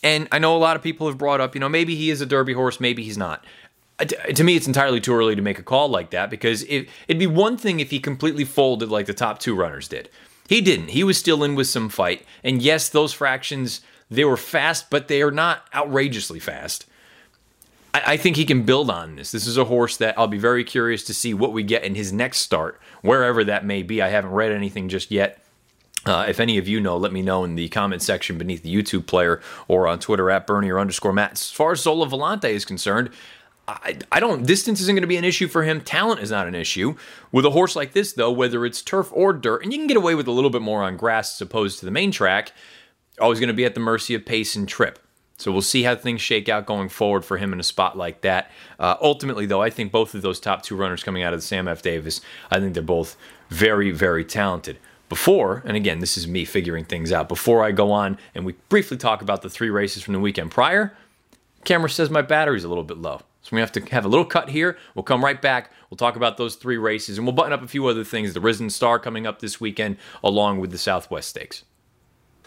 And 0.02 0.28
I 0.30 0.38
know 0.38 0.56
a 0.56 0.58
lot 0.58 0.76
of 0.76 0.82
people 0.82 1.08
have 1.08 1.18
brought 1.18 1.40
up, 1.40 1.54
you 1.54 1.60
know, 1.60 1.68
maybe 1.68 1.96
he 1.96 2.10
is 2.10 2.20
a 2.20 2.26
Derby 2.26 2.52
horse, 2.52 2.78
maybe 2.78 3.02
he's 3.02 3.18
not 3.18 3.44
to 4.06 4.44
me, 4.44 4.56
it's 4.56 4.66
entirely 4.66 5.00
too 5.00 5.14
early 5.14 5.34
to 5.34 5.42
make 5.42 5.58
a 5.58 5.62
call 5.62 5.88
like 5.88 6.10
that 6.10 6.30
because 6.30 6.62
it, 6.64 6.88
it'd 7.08 7.18
be 7.18 7.26
one 7.26 7.56
thing 7.56 7.80
if 7.80 7.90
he 7.90 7.98
completely 7.98 8.44
folded 8.44 8.90
like 8.90 9.06
the 9.06 9.14
top 9.14 9.38
two 9.38 9.54
runners 9.54 9.88
did. 9.88 10.08
He 10.48 10.60
didn't. 10.60 10.90
He 10.90 11.04
was 11.04 11.18
still 11.18 11.42
in 11.44 11.54
with 11.54 11.66
some 11.66 11.88
fight. 11.88 12.24
And 12.42 12.62
yes, 12.62 12.88
those 12.88 13.12
fractions, 13.12 13.80
they 14.10 14.24
were 14.24 14.36
fast, 14.36 14.88
but 14.88 15.08
they 15.08 15.20
are 15.20 15.30
not 15.30 15.66
outrageously 15.74 16.38
fast. 16.38 16.86
I, 17.92 18.12
I 18.12 18.16
think 18.16 18.36
he 18.36 18.46
can 18.46 18.62
build 18.62 18.90
on 18.90 19.16
this. 19.16 19.32
This 19.32 19.46
is 19.46 19.56
a 19.56 19.64
horse 19.64 19.96
that 19.98 20.18
I'll 20.18 20.28
be 20.28 20.38
very 20.38 20.64
curious 20.64 21.02
to 21.04 21.14
see 21.14 21.34
what 21.34 21.52
we 21.52 21.62
get 21.62 21.84
in 21.84 21.94
his 21.94 22.12
next 22.12 22.38
start, 22.38 22.80
wherever 23.02 23.44
that 23.44 23.66
may 23.66 23.82
be. 23.82 24.00
I 24.00 24.08
haven't 24.08 24.30
read 24.30 24.52
anything 24.52 24.88
just 24.88 25.10
yet. 25.10 25.42
Uh, 26.06 26.24
if 26.28 26.40
any 26.40 26.56
of 26.56 26.68
you 26.68 26.80
know, 26.80 26.96
let 26.96 27.12
me 27.12 27.20
know 27.20 27.44
in 27.44 27.54
the 27.54 27.68
comment 27.68 28.00
section 28.00 28.38
beneath 28.38 28.62
the 28.62 28.74
YouTube 28.74 29.06
player 29.06 29.42
or 29.66 29.86
on 29.86 29.98
Twitter 29.98 30.30
at 30.30 30.46
Bernier 30.46 30.78
underscore 30.78 31.12
Matt. 31.12 31.32
As 31.32 31.50
far 31.50 31.72
as 31.72 31.82
Solo 31.82 32.06
Volante 32.06 32.48
is 32.48 32.64
concerned, 32.64 33.10
I, 33.68 33.98
I 34.10 34.18
don't 34.18 34.46
distance 34.46 34.80
isn't 34.80 34.94
going 34.94 35.02
to 35.02 35.06
be 35.06 35.18
an 35.18 35.24
issue 35.24 35.46
for 35.46 35.62
him. 35.62 35.82
Talent 35.82 36.20
is 36.20 36.30
not 36.30 36.46
an 36.46 36.54
issue. 36.54 36.96
With 37.30 37.44
a 37.44 37.50
horse 37.50 37.76
like 37.76 37.92
this 37.92 38.14
though 38.14 38.32
whether 38.32 38.64
it's 38.64 38.80
turf 38.80 39.10
or 39.12 39.32
dirt 39.32 39.62
and 39.62 39.72
you 39.72 39.78
can 39.78 39.86
get 39.86 39.96
away 39.96 40.14
with 40.14 40.26
a 40.26 40.32
little 40.32 40.50
bit 40.50 40.62
more 40.62 40.82
on 40.82 40.96
grass 40.96 41.34
as 41.34 41.40
opposed 41.42 41.78
to 41.80 41.84
the 41.84 41.90
main 41.90 42.10
track 42.10 42.52
always 43.20 43.38
going 43.40 43.48
to 43.48 43.54
be 43.54 43.64
at 43.64 43.74
the 43.74 43.80
mercy 43.80 44.14
of 44.14 44.24
pace 44.24 44.56
and 44.56 44.68
trip. 44.68 44.98
So 45.36 45.52
we'll 45.52 45.62
see 45.62 45.82
how 45.82 45.94
things 45.94 46.20
shake 46.20 46.48
out 46.48 46.66
going 46.66 46.88
forward 46.88 47.24
for 47.24 47.36
him 47.36 47.52
in 47.52 47.60
a 47.60 47.64
spot 47.64 47.96
like 47.96 48.22
that. 48.22 48.50
Uh, 48.78 48.96
ultimately 49.02 49.44
though 49.44 49.62
i 49.62 49.68
think 49.68 49.92
both 49.92 50.14
of 50.14 50.22
those 50.22 50.40
top 50.40 50.62
two 50.62 50.74
runners 50.74 51.04
coming 51.04 51.22
out 51.22 51.34
of 51.34 51.40
the 51.40 51.46
sam 51.46 51.68
f. 51.68 51.82
Davis 51.82 52.22
i 52.50 52.58
think 52.58 52.72
they're 52.72 52.82
both 52.82 53.16
very 53.50 53.90
very 53.90 54.24
talented. 54.24 54.78
Before, 55.08 55.62
and 55.64 55.74
again, 55.74 56.00
this 56.00 56.18
is 56.18 56.28
me 56.28 56.44
figuring 56.44 56.84
things 56.84 57.12
out, 57.12 57.30
before 57.30 57.64
I 57.64 57.72
go 57.72 57.92
on 57.92 58.18
and 58.34 58.44
we 58.44 58.52
briefly 58.68 58.98
talk 58.98 59.22
about 59.22 59.40
the 59.40 59.48
three 59.48 59.70
races 59.70 60.02
from 60.02 60.12
the 60.12 60.20
weekend 60.20 60.50
prior, 60.50 60.92
camera 61.64 61.88
says 61.88 62.10
my 62.10 62.20
battery's 62.20 62.64
a 62.64 62.68
little 62.68 62.84
bit 62.84 62.98
low. 62.98 63.22
So 63.48 63.56
we 63.56 63.60
have 63.60 63.72
to 63.72 63.80
have 63.92 64.04
a 64.04 64.08
little 64.08 64.26
cut 64.26 64.50
here. 64.50 64.76
We'll 64.94 65.04
come 65.04 65.24
right 65.24 65.40
back. 65.40 65.72
We'll 65.88 65.96
talk 65.96 66.16
about 66.16 66.36
those 66.36 66.54
three 66.54 66.76
races 66.76 67.16
and 67.16 67.26
we'll 67.26 67.34
button 67.34 67.54
up 67.54 67.62
a 67.62 67.68
few 67.68 67.86
other 67.86 68.04
things. 68.04 68.34
The 68.34 68.42
Risen 68.42 68.68
Star 68.68 68.98
coming 68.98 69.26
up 69.26 69.38
this 69.38 69.58
weekend, 69.58 69.96
along 70.22 70.60
with 70.60 70.70
the 70.70 70.76
Southwest 70.76 71.30
Stakes. 71.30 71.64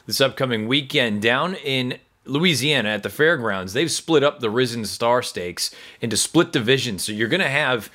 This 0.05 0.21
upcoming 0.21 0.67
weekend 0.67 1.23
down 1.23 1.55
in 1.55 1.97
Louisiana 2.25 2.89
at 2.89 3.01
the 3.01 3.09
fairgrounds, 3.09 3.73
they've 3.73 3.89
split 3.89 4.23
up 4.23 4.41
the 4.41 4.51
Risen 4.51 4.85
Star 4.85 5.23
Stakes 5.23 5.73
into 6.01 6.15
split 6.15 6.51
divisions. 6.51 7.03
So 7.03 7.13
you're 7.13 7.27
going 7.27 7.41
to 7.41 7.49
have, 7.49 7.89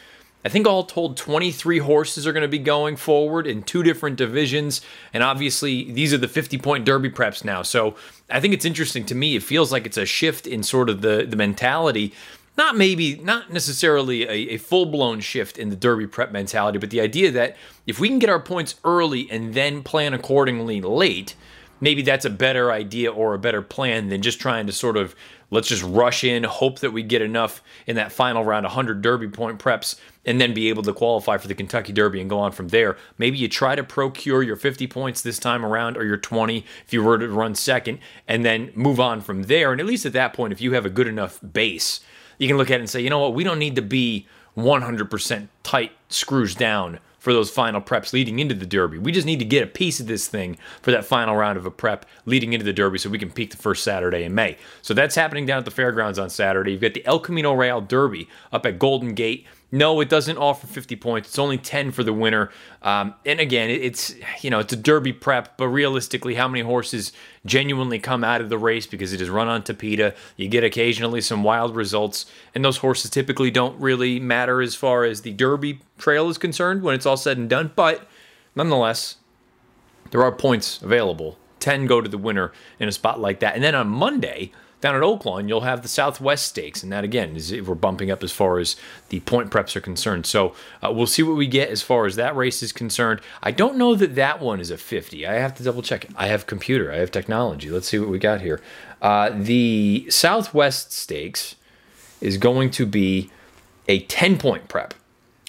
I 0.45 0.49
think 0.49 0.67
all 0.67 0.83
told, 0.83 1.17
23 1.17 1.79
horses 1.79 2.27
are 2.27 2.33
going 2.33 2.43
to 2.43 2.49
be 2.49 2.59
going 2.59 2.97
forward 2.97 3.47
in 3.47 3.63
two 3.63 3.85
different 3.85 4.17
divisions. 4.17 4.81
And 5.15 5.23
obviously, 5.23 5.93
these 5.93 6.13
are 6.13 6.19
the 6.19 6.27
50 6.27 6.59
point 6.59 6.85
Derby 6.85 7.11
preps 7.11 7.45
now. 7.45 7.63
So 7.63 7.95
I 8.29 8.41
think 8.41 8.53
it's 8.53 8.65
interesting 8.65 9.07
to 9.07 9.15
me. 9.15 9.37
It 9.37 9.45
feels 9.45 9.71
like 9.71 9.87
it's 9.87 9.97
a 9.97 10.07
shift 10.07 10.49
in 10.49 10.65
sort 10.65 10.91
of 10.91 11.03
the, 11.03 11.25
the 11.29 11.37
mentality 11.37 12.13
not 12.57 12.77
maybe 12.77 13.17
not 13.17 13.53
necessarily 13.53 14.25
a, 14.25 14.55
a 14.55 14.57
full-blown 14.57 15.21
shift 15.21 15.59
in 15.59 15.71
the 15.71 15.77
derby 15.77 16.07
prep 16.07 16.33
mentality 16.33 16.79
but 16.79 16.91
the 16.91 17.01
idea 17.01 17.31
that 17.31 17.57
if 17.87 18.01
we 18.01 18.09
can 18.09 18.19
get 18.19 18.31
our 18.31 18.41
points 18.41 18.77
early 18.85 19.31
and 19.31 19.55
then 19.55 19.83
plan 19.83 20.15
accordingly 20.15 20.81
late 20.81 21.35
maybe 21.81 22.03
that's 22.03 22.25
a 22.25 22.31
better 22.31 22.73
idea 22.73 23.13
or 23.13 23.35
a 23.35 23.39
better 23.39 23.63
plan 23.63 24.09
than 24.09 24.23
just 24.23 24.41
trying 24.41 24.67
to 24.67 24.73
sort 24.73 24.97
of 24.97 25.15
let's 25.51 25.69
just 25.69 25.83
rush 25.83 26.25
in 26.25 26.45
hope 26.45 26.81
that 26.81 26.93
we 26.93 27.03
get 27.03 27.23
enough 27.23 27.63
in 27.87 27.97
that 27.97 28.11
final 28.11 28.45
round 28.45 28.65
100 28.65 29.03
derby 29.03 29.29
point 29.29 29.59
preps 29.59 29.99
and 30.25 30.41
then 30.41 30.53
be 30.53 30.69
able 30.69 30.83
to 30.83 30.93
qualify 30.93 31.37
for 31.37 31.49
the 31.49 31.55
kentucky 31.55 31.93
derby 31.93 32.21
and 32.21 32.29
go 32.29 32.39
on 32.39 32.51
from 32.51 32.69
there. 32.69 32.97
Maybe 33.19 33.39
you 33.39 33.49
try 33.49 33.77
to 33.77 33.85
procure 33.85 34.43
your 34.43 34.57
50 34.57 34.87
points 34.89 35.23
this 35.23 35.39
time 35.39 35.65
around 35.65 35.97
or 35.97 36.05
your 36.05 36.17
20 36.17 36.65
if 36.85 36.93
you 36.93 37.03
were 37.03 37.19
to 37.19 37.29
run 37.29 37.55
second 37.55 38.01
and 38.27 38.45
then 38.45 38.73
move 38.75 38.99
on 38.99 39.21
from 39.21 39.45
there. 39.45 39.71
And 39.71 39.81
at 39.81 39.87
least 39.87 40.07
at 40.07 40.13
that 40.15 40.33
point 40.33 40.53
if 40.53 40.61
you 40.61 40.73
have 40.73 40.87
a 40.87 40.91
good 40.91 41.07
enough 41.07 41.39
base 41.53 42.01
you 42.39 42.49
can 42.49 42.57
look 42.57 42.71
at 42.71 42.77
it 42.77 42.81
and 42.81 42.91
say, 42.91 43.01
you 43.01 43.11
know 43.11 43.19
what, 43.21 43.35
we 43.35 43.45
don't 43.45 43.59
need 43.59 43.77
to 43.77 43.83
be 43.83 44.27
100% 44.57 45.49
tight 45.63 45.93
screws 46.09 46.55
down 46.55 46.99
for 47.27 47.33
those 47.33 47.51
final 47.51 47.81
preps 47.81 48.13
leading 48.13 48.39
into 48.39 48.55
the 48.55 48.65
Derby. 48.65 48.99
We 48.99 49.11
just 49.11 49.27
need 49.27 49.41
to 49.41 49.45
get 49.45 49.65
a 49.65 49.67
piece 49.67 49.99
of 49.99 50.07
this 50.07 50.29
thing 50.29 50.57
for 50.81 50.93
that 50.93 51.05
final 51.05 51.35
round 51.35 51.59
of 51.59 51.67
a 51.67 51.73
prep 51.73 52.07
leading 52.25 52.53
into 52.53 52.65
the 52.65 52.73
Derby 52.73 52.99
so 52.99 53.11
we 53.11 53.19
can 53.19 53.33
peak 53.33 53.51
the 53.51 53.57
first 53.57 53.83
Saturday 53.83 54.23
in 54.23 54.33
May. 54.33 54.57
So 54.81 54.95
that's 54.95 55.17
happening 55.17 55.45
down 55.45 55.59
at 55.59 55.65
the 55.65 55.73
fairgrounds 55.73 56.21
on 56.21 56.31
Saturday. 56.31 56.71
You've 56.71 56.83
got 56.83 56.95
the 56.95 57.05
El 57.05 57.19
Camino 57.19 57.53
Real 57.53 57.81
Derby 57.81 58.29
up 58.53 58.65
at 58.65 58.79
Golden 58.79 59.13
Gate. 59.13 59.45
No, 59.73 60.01
it 60.01 60.09
doesn't 60.09 60.39
offer 60.39 60.69
50 60.69 60.95
points. 60.95 61.29
It's 61.29 61.39
only 61.41 61.59
10 61.59 61.91
for 61.91 62.05
the 62.05 62.13
winner. 62.13 62.51
Um, 62.83 63.15
and 63.25 63.41
again, 63.41 63.69
it's 63.69 64.15
you 64.41 64.49
know 64.49 64.61
it's 64.61 64.73
a 64.73 64.77
Derby 64.77 65.13
prep, 65.13 65.57
but 65.57 65.67
realistically, 65.67 66.37
how 66.37 66.47
many 66.47 66.61
horses 66.61 67.11
genuinely 67.45 67.99
come 67.99 68.23
out 68.23 68.41
of 68.41 68.49
the 68.49 68.59
race 68.59 68.87
because 68.87 69.13
it 69.13 69.21
is 69.21 69.29
run 69.29 69.49
on 69.49 69.63
Tapeta? 69.65 70.15
You 70.37 70.47
get 70.47 70.63
occasionally 70.63 71.21
some 71.21 71.43
wild 71.43 71.75
results, 71.75 72.27
and 72.55 72.65
those 72.65 72.77
horses 72.77 73.11
typically 73.11 73.51
don't 73.51 73.79
really 73.81 74.21
matter 74.21 74.63
as 74.63 74.77
far 74.77 75.03
as 75.03 75.23
the 75.23 75.33
Derby 75.33 75.81
trail 75.99 76.29
is 76.29 76.39
concerned 76.39 76.83
when 76.83 76.95
it's 76.95 77.07
all 77.07 77.17
said 77.17 77.39
and 77.39 77.49
done. 77.49 77.73
But 77.75 78.07
nonetheless, 78.55 79.17
there 80.11 80.23
are 80.23 80.33
points 80.33 80.81
available. 80.83 81.39
10 81.61 81.87
go 81.87 82.01
to 82.01 82.09
the 82.09 82.19
winner 82.19 82.53
in 82.79 82.89
a 82.89 82.93
spot 82.93 83.21
like 83.21 83.41
that. 83.41 83.55
And 83.55 83.65
then 83.65 83.75
on 83.75 83.89
Monday, 83.89 84.53
down 84.81 84.95
at 84.95 85.03
Oaklawn, 85.03 85.49
you'll 85.49 85.63
have 85.63 85.83
the 85.83 85.89
Southwest 85.89 86.47
Stakes, 86.47 86.83
and 86.83 86.93
that 86.93 87.03
again 87.03 87.35
is 87.35 87.51
if 87.51 87.67
we're 87.67 87.75
bumping 87.75 88.11
up 88.11 88.23
as 88.23 88.31
far 88.31 88.59
as 88.59 88.77
the 89.09 89.21
point 89.21 89.51
preps 89.51 89.75
are 89.75 89.81
concerned. 89.81 90.27
So 90.27 90.55
uh, 90.83 90.93
we'll 90.93 91.07
see 91.07 91.23
what 91.23 91.37
we 91.37 91.47
get 91.47 91.71
as 91.71 91.83
far 91.83 92.05
as 92.05 92.17
that 92.17 92.37
race 92.37 92.63
is 92.63 92.73
concerned. 92.73 93.21
I 93.43 93.53
don't 93.53 93.77
know 93.77 93.95
that 93.95 94.15
that 94.17 94.41
one 94.41 94.61
is 94.61 94.71
a 94.71 94.77
50. 94.77 95.27
I 95.27 95.35
have 95.35 95.55
to 95.57 95.63
double 95.63 95.83
check. 95.83 96.07
I 96.15 96.27
have 96.27 96.47
computer. 96.47 96.93
I 96.93 96.97
have 96.97 97.11
technology. 97.11 97.71
Let's 97.71 97.89
see 97.89 97.99
what 97.99 98.11
we 98.11 98.19
got 98.19 98.43
here. 98.43 98.61
Uh, 99.01 99.31
the 99.35 100.07
Southwest 100.11 100.93
Stakes 100.93 101.57
is 102.21 102.37
going 102.37 102.71
to 102.73 102.87
be 102.87 103.31
a 103.89 104.01
10 104.01 104.39
point 104.39 104.69
prep. 104.69 104.95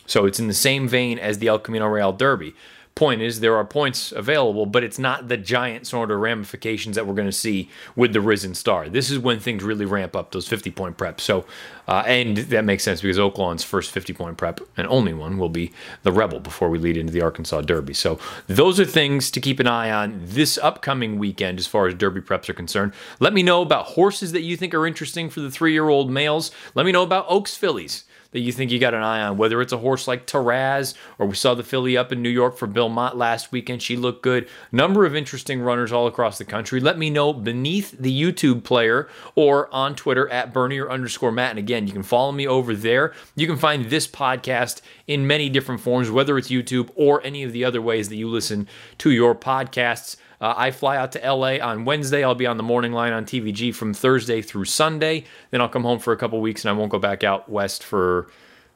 So 0.08 0.26
it's 0.26 0.40
in 0.40 0.48
the 0.48 0.54
same 0.54 0.88
vein 0.88 1.20
as 1.20 1.38
the 1.38 1.48
El 1.48 1.60
Camino 1.60 1.86
Real 1.86 2.14
Derby 2.14 2.56
point 2.98 3.22
is 3.22 3.40
there 3.40 3.56
are 3.56 3.64
points 3.64 4.12
available, 4.12 4.66
but 4.66 4.84
it's 4.84 4.98
not 4.98 5.28
the 5.28 5.38
giant 5.38 5.86
sort 5.86 6.10
of 6.10 6.20
ramifications 6.20 6.96
that 6.96 7.06
we're 7.06 7.14
going 7.14 7.28
to 7.28 7.32
see 7.32 7.70
with 7.96 8.12
the 8.12 8.20
Risen 8.20 8.56
Star. 8.56 8.90
This 8.90 9.12
is 9.12 9.20
when 9.20 9.40
things 9.40 9.64
really 9.64 9.86
ramp 9.86 10.16
up 10.16 10.32
those 10.32 10.48
50 10.48 10.72
point 10.72 10.98
preps. 10.98 11.22
So, 11.22 11.46
uh, 11.88 12.04
and 12.08 12.38
that 12.38 12.66
makes 12.66 12.84
sense 12.84 13.02
because 13.02 13.18
Oaklawn's 13.18 13.64
first 13.64 13.92
50 13.92 14.14
point 14.14 14.38
prep 14.38 14.60
and 14.76 14.88
only 14.88 15.14
one 15.14 15.38
will 15.38 15.50
be 15.50 15.72
the 16.02 16.12
Rebel 16.12 16.40
before 16.40 16.70
we 16.70 16.80
lead 16.80 16.98
into 16.98 17.14
the 17.14 17.22
Arkansas 17.22 17.62
Derby. 17.62 17.94
So, 17.94 18.20
those 18.48 18.80
are 18.80 18.86
things 18.86 19.30
to 19.32 19.40
keep 19.40 19.60
an 19.60 19.68
eye 19.68 19.92
on 19.92 20.20
this 20.24 20.58
upcoming 20.58 21.20
weekend 21.20 21.60
as 21.60 21.68
far 21.68 21.88
as 21.88 21.94
Derby 21.94 22.22
preps 22.22 22.50
are 22.50 22.54
concerned. 22.54 22.94
Let 23.20 23.34
me 23.34 23.44
know 23.44 23.62
about 23.62 23.86
horses 23.86 24.32
that 24.32 24.42
you 24.42 24.58
think 24.58 24.74
are 24.74 24.88
interesting 24.88 25.30
for 25.30 25.42
the 25.42 25.52
three 25.52 25.74
year 25.74 25.88
old 25.88 26.10
males. 26.10 26.50
Let 26.74 26.86
me 26.86 26.92
know 26.92 27.04
about 27.04 27.28
Oaks 27.30 27.56
fillies 27.56 28.06
that 28.32 28.40
you 28.40 28.52
think 28.52 28.72
you 28.72 28.80
got 28.80 28.94
an 28.94 29.04
eye 29.04 29.22
on, 29.22 29.38
whether 29.38 29.62
it's 29.62 29.74
a 29.74 29.78
horse 29.78 30.08
like 30.08 30.28
Taraz 30.28 30.94
or 31.18 31.28
we 31.28 31.36
saw 31.36 31.54
the 31.54 31.64
filly 31.64 31.98
up 31.98 32.12
in 32.12 32.22
New 32.22 32.30
York 32.30 32.58
for 32.58 32.68
Bill 32.68 32.90
Mott 32.90 33.18
last 33.18 33.52
weekend. 33.52 33.82
She 33.82 33.96
looked 33.96 34.24
good. 34.24 34.48
Number 34.72 35.06
of 35.06 35.16
interesting 35.16 35.62
runners 35.62 35.92
all 35.92 36.08
across 36.08 36.38
the 36.38 36.46
country. 36.46 36.80
Let 36.80 36.98
me 36.98 37.10
know 37.10 37.34
beneath 37.34 37.98
the 37.98 38.22
YouTube 38.22 38.64
player 38.64 39.08
or 39.36 39.74
on 39.74 39.96
Twitter 39.96 40.30
at 40.30 40.54
Bernier 40.54 40.90
underscore 40.90 41.32
Matt. 41.32 41.52
And 41.52 41.60
again, 41.60 41.88
you 41.88 41.94
can 41.94 42.04
follow 42.04 42.32
me 42.32 42.48
over 42.48 42.76
there. 42.76 43.14
You 43.36 43.48
can 43.48 43.58
find 43.58 43.86
this 43.86 44.08
podcast 44.08 44.82
in 45.08 45.28
many 45.28 45.50
different 45.50 45.82
forms, 45.82 46.12
whether 46.12 46.38
it's 46.38 46.50
YouTube 46.50 46.90
or 46.96 47.24
any 47.24 47.44
of 47.44 47.54
the 47.54 47.64
other 47.64 47.82
ways 47.82 48.10
that 48.10 48.18
you 48.18 48.28
listen 48.28 48.68
to 49.00 49.12
your 49.12 49.36
podcasts. 49.36 50.18
Uh, 50.40 50.54
I 50.56 50.72
fly 50.72 50.98
out 50.98 51.12
to 51.14 51.20
LA 51.20 51.58
on 51.58 51.86
Wednesday. 51.86 52.24
I'll 52.24 52.36
be 52.36 52.46
on 52.46 52.58
the 52.58 52.64
morning 52.64 52.92
line 52.92 53.14
on 53.14 53.26
TVG 53.26 53.74
from 53.74 53.94
Thursday 53.94 54.42
through 54.42 54.66
Sunday. 54.66 55.24
Then 55.52 55.62
I'll 55.62 55.70
come 55.70 55.84
home 55.84 56.00
for 56.00 56.14
a 56.14 56.18
couple 56.18 56.40
weeks 56.42 56.64
and 56.64 56.70
I 56.70 56.74
won't 56.74 56.92
go 56.92 57.00
back 57.00 57.24
out 57.24 57.50
west 57.50 57.84
for, 57.84 58.30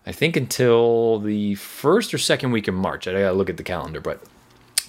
I 0.06 0.12
think, 0.12 0.36
until 0.36 1.19
the 1.19 1.56
first 1.56 2.13
or 2.13 2.17
second 2.17 2.52
week 2.52 2.67
in 2.67 2.74
March. 2.74 3.08
I 3.08 3.13
gotta 3.13 3.34
look 3.34 3.50
at 3.50 3.58
the 3.58 3.63
calendar, 3.63 4.02
but 4.02 4.21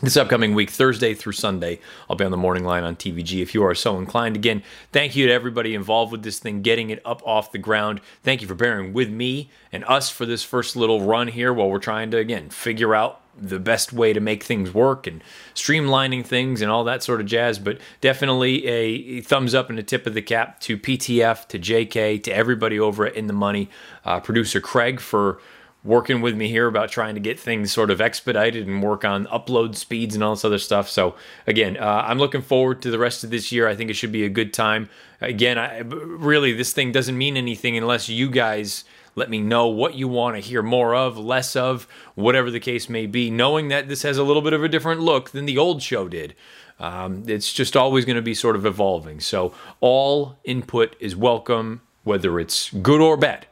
this 0.00 0.16
upcoming 0.16 0.54
week, 0.54 0.70
Thursday 0.70 1.14
through 1.14 1.32
Sunday, 1.32 1.78
I'll 2.08 2.16
be 2.16 2.24
on 2.24 2.30
the 2.30 2.36
morning 2.36 2.64
line 2.64 2.84
on 2.84 2.96
TVG 2.96 3.42
if 3.42 3.54
you 3.54 3.64
are 3.64 3.74
so 3.74 3.98
inclined. 3.98 4.36
Again, 4.36 4.62
thank 4.92 5.14
you 5.16 5.26
to 5.26 5.32
everybody 5.32 5.74
involved 5.74 6.12
with 6.12 6.22
this 6.22 6.38
thing, 6.38 6.62
getting 6.62 6.90
it 6.90 7.00
up 7.04 7.22
off 7.24 7.52
the 7.52 7.58
ground. 7.58 8.00
Thank 8.22 8.42
you 8.42 8.48
for 8.48 8.54
bearing 8.54 8.92
with 8.92 9.10
me 9.10 9.50
and 9.70 9.84
us 9.84 10.10
for 10.10 10.26
this 10.26 10.42
first 10.42 10.76
little 10.76 11.02
run 11.02 11.28
here 11.28 11.52
while 11.52 11.68
we're 11.68 11.78
trying 11.78 12.10
to, 12.12 12.18
again, 12.18 12.50
figure 12.50 12.94
out 12.94 13.20
the 13.36 13.58
best 13.58 13.92
way 13.92 14.12
to 14.12 14.20
make 14.20 14.42
things 14.42 14.74
work 14.74 15.06
and 15.06 15.22
streamlining 15.54 16.24
things 16.24 16.60
and 16.60 16.70
all 16.70 16.84
that 16.84 17.02
sort 17.02 17.20
of 17.20 17.26
jazz. 17.26 17.58
But 17.58 17.78
definitely 18.00 18.66
a 18.66 19.20
thumbs 19.22 19.54
up 19.54 19.70
and 19.70 19.78
a 19.78 19.82
tip 19.82 20.06
of 20.06 20.14
the 20.14 20.22
cap 20.22 20.60
to 20.60 20.76
PTF, 20.76 21.48
to 21.48 21.58
JK, 21.58 22.22
to 22.24 22.30
everybody 22.30 22.78
over 22.78 23.06
at 23.06 23.14
In 23.14 23.26
the 23.26 23.32
Money, 23.32 23.70
uh, 24.04 24.20
producer 24.20 24.60
Craig 24.60 25.00
for 25.00 25.40
working 25.84 26.20
with 26.20 26.36
me 26.36 26.48
here 26.48 26.66
about 26.66 26.90
trying 26.90 27.14
to 27.14 27.20
get 27.20 27.40
things 27.40 27.72
sort 27.72 27.90
of 27.90 28.00
expedited 28.00 28.68
and 28.68 28.82
work 28.82 29.04
on 29.04 29.26
upload 29.26 29.74
speeds 29.74 30.14
and 30.14 30.22
all 30.22 30.34
this 30.34 30.44
other 30.44 30.58
stuff. 30.58 30.88
So 30.88 31.16
again, 31.46 31.76
uh, 31.76 32.04
I'm 32.06 32.18
looking 32.18 32.42
forward 32.42 32.82
to 32.82 32.90
the 32.90 32.98
rest 32.98 33.24
of 33.24 33.30
this 33.30 33.50
year. 33.50 33.66
I 33.66 33.74
think 33.74 33.90
it 33.90 33.94
should 33.94 34.12
be 34.12 34.24
a 34.24 34.28
good 34.28 34.54
time. 34.54 34.88
Again, 35.20 35.58
I, 35.58 35.78
really, 35.78 36.52
this 36.52 36.72
thing 36.72 36.92
doesn't 36.92 37.18
mean 37.18 37.36
anything 37.36 37.76
unless 37.76 38.08
you 38.08 38.30
guys 38.30 38.84
let 39.14 39.28
me 39.28 39.40
know 39.40 39.66
what 39.66 39.94
you 39.94 40.08
want 40.08 40.36
to 40.36 40.40
hear 40.40 40.62
more 40.62 40.94
of, 40.94 41.18
less 41.18 41.54
of, 41.54 41.86
whatever 42.14 42.50
the 42.50 42.60
case 42.60 42.88
may 42.88 43.06
be, 43.06 43.30
knowing 43.30 43.68
that 43.68 43.88
this 43.88 44.02
has 44.02 44.16
a 44.16 44.22
little 44.22 44.42
bit 44.42 44.52
of 44.52 44.64
a 44.64 44.68
different 44.68 45.00
look 45.00 45.30
than 45.30 45.46
the 45.46 45.58
old 45.58 45.82
show 45.82 46.08
did. 46.08 46.34
Um, 46.78 47.24
it's 47.26 47.52
just 47.52 47.76
always 47.76 48.04
going 48.04 48.16
to 48.16 48.22
be 48.22 48.34
sort 48.34 48.56
of 48.56 48.64
evolving. 48.64 49.20
So 49.20 49.52
all 49.80 50.38
input 50.44 50.96
is 50.98 51.14
welcome, 51.14 51.82
whether 52.04 52.40
it's 52.40 52.70
good 52.70 53.00
or 53.00 53.16
bad. 53.16 53.46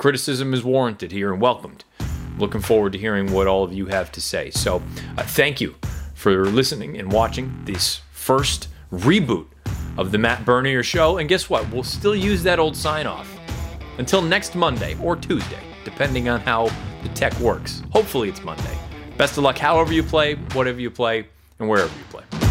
Criticism 0.00 0.54
is 0.54 0.64
warranted 0.64 1.12
here 1.12 1.30
and 1.30 1.42
welcomed. 1.42 1.84
Looking 2.38 2.62
forward 2.62 2.94
to 2.94 2.98
hearing 2.98 3.30
what 3.34 3.46
all 3.46 3.64
of 3.64 3.74
you 3.74 3.84
have 3.88 4.10
to 4.12 4.20
say. 4.22 4.50
So 4.50 4.82
uh, 5.18 5.22
thank 5.24 5.60
you 5.60 5.74
for 6.14 6.46
listening 6.46 6.96
and 6.96 7.12
watching 7.12 7.54
this 7.66 8.00
first 8.10 8.68
reboot 8.90 9.44
of 9.98 10.10
the 10.10 10.16
Matt 10.16 10.46
Bernier 10.46 10.82
Show. 10.82 11.18
And 11.18 11.28
guess 11.28 11.50
what? 11.50 11.70
We'll 11.70 11.82
still 11.82 12.16
use 12.16 12.42
that 12.44 12.58
old 12.58 12.78
sign 12.78 13.06
off. 13.06 13.30
Until 13.98 14.22
next 14.22 14.54
Monday 14.54 14.96
or 15.02 15.16
Tuesday, 15.16 15.60
depending 15.84 16.30
on 16.30 16.40
how 16.40 16.70
the 17.02 17.10
tech 17.10 17.38
works. 17.38 17.82
Hopefully, 17.90 18.30
it's 18.30 18.42
Monday. 18.42 18.78
Best 19.18 19.36
of 19.36 19.44
luck, 19.44 19.58
however 19.58 19.92
you 19.92 20.02
play, 20.02 20.36
whatever 20.54 20.80
you 20.80 20.90
play, 20.90 21.28
and 21.58 21.68
wherever 21.68 21.94
you 21.94 22.04
play. 22.04 22.49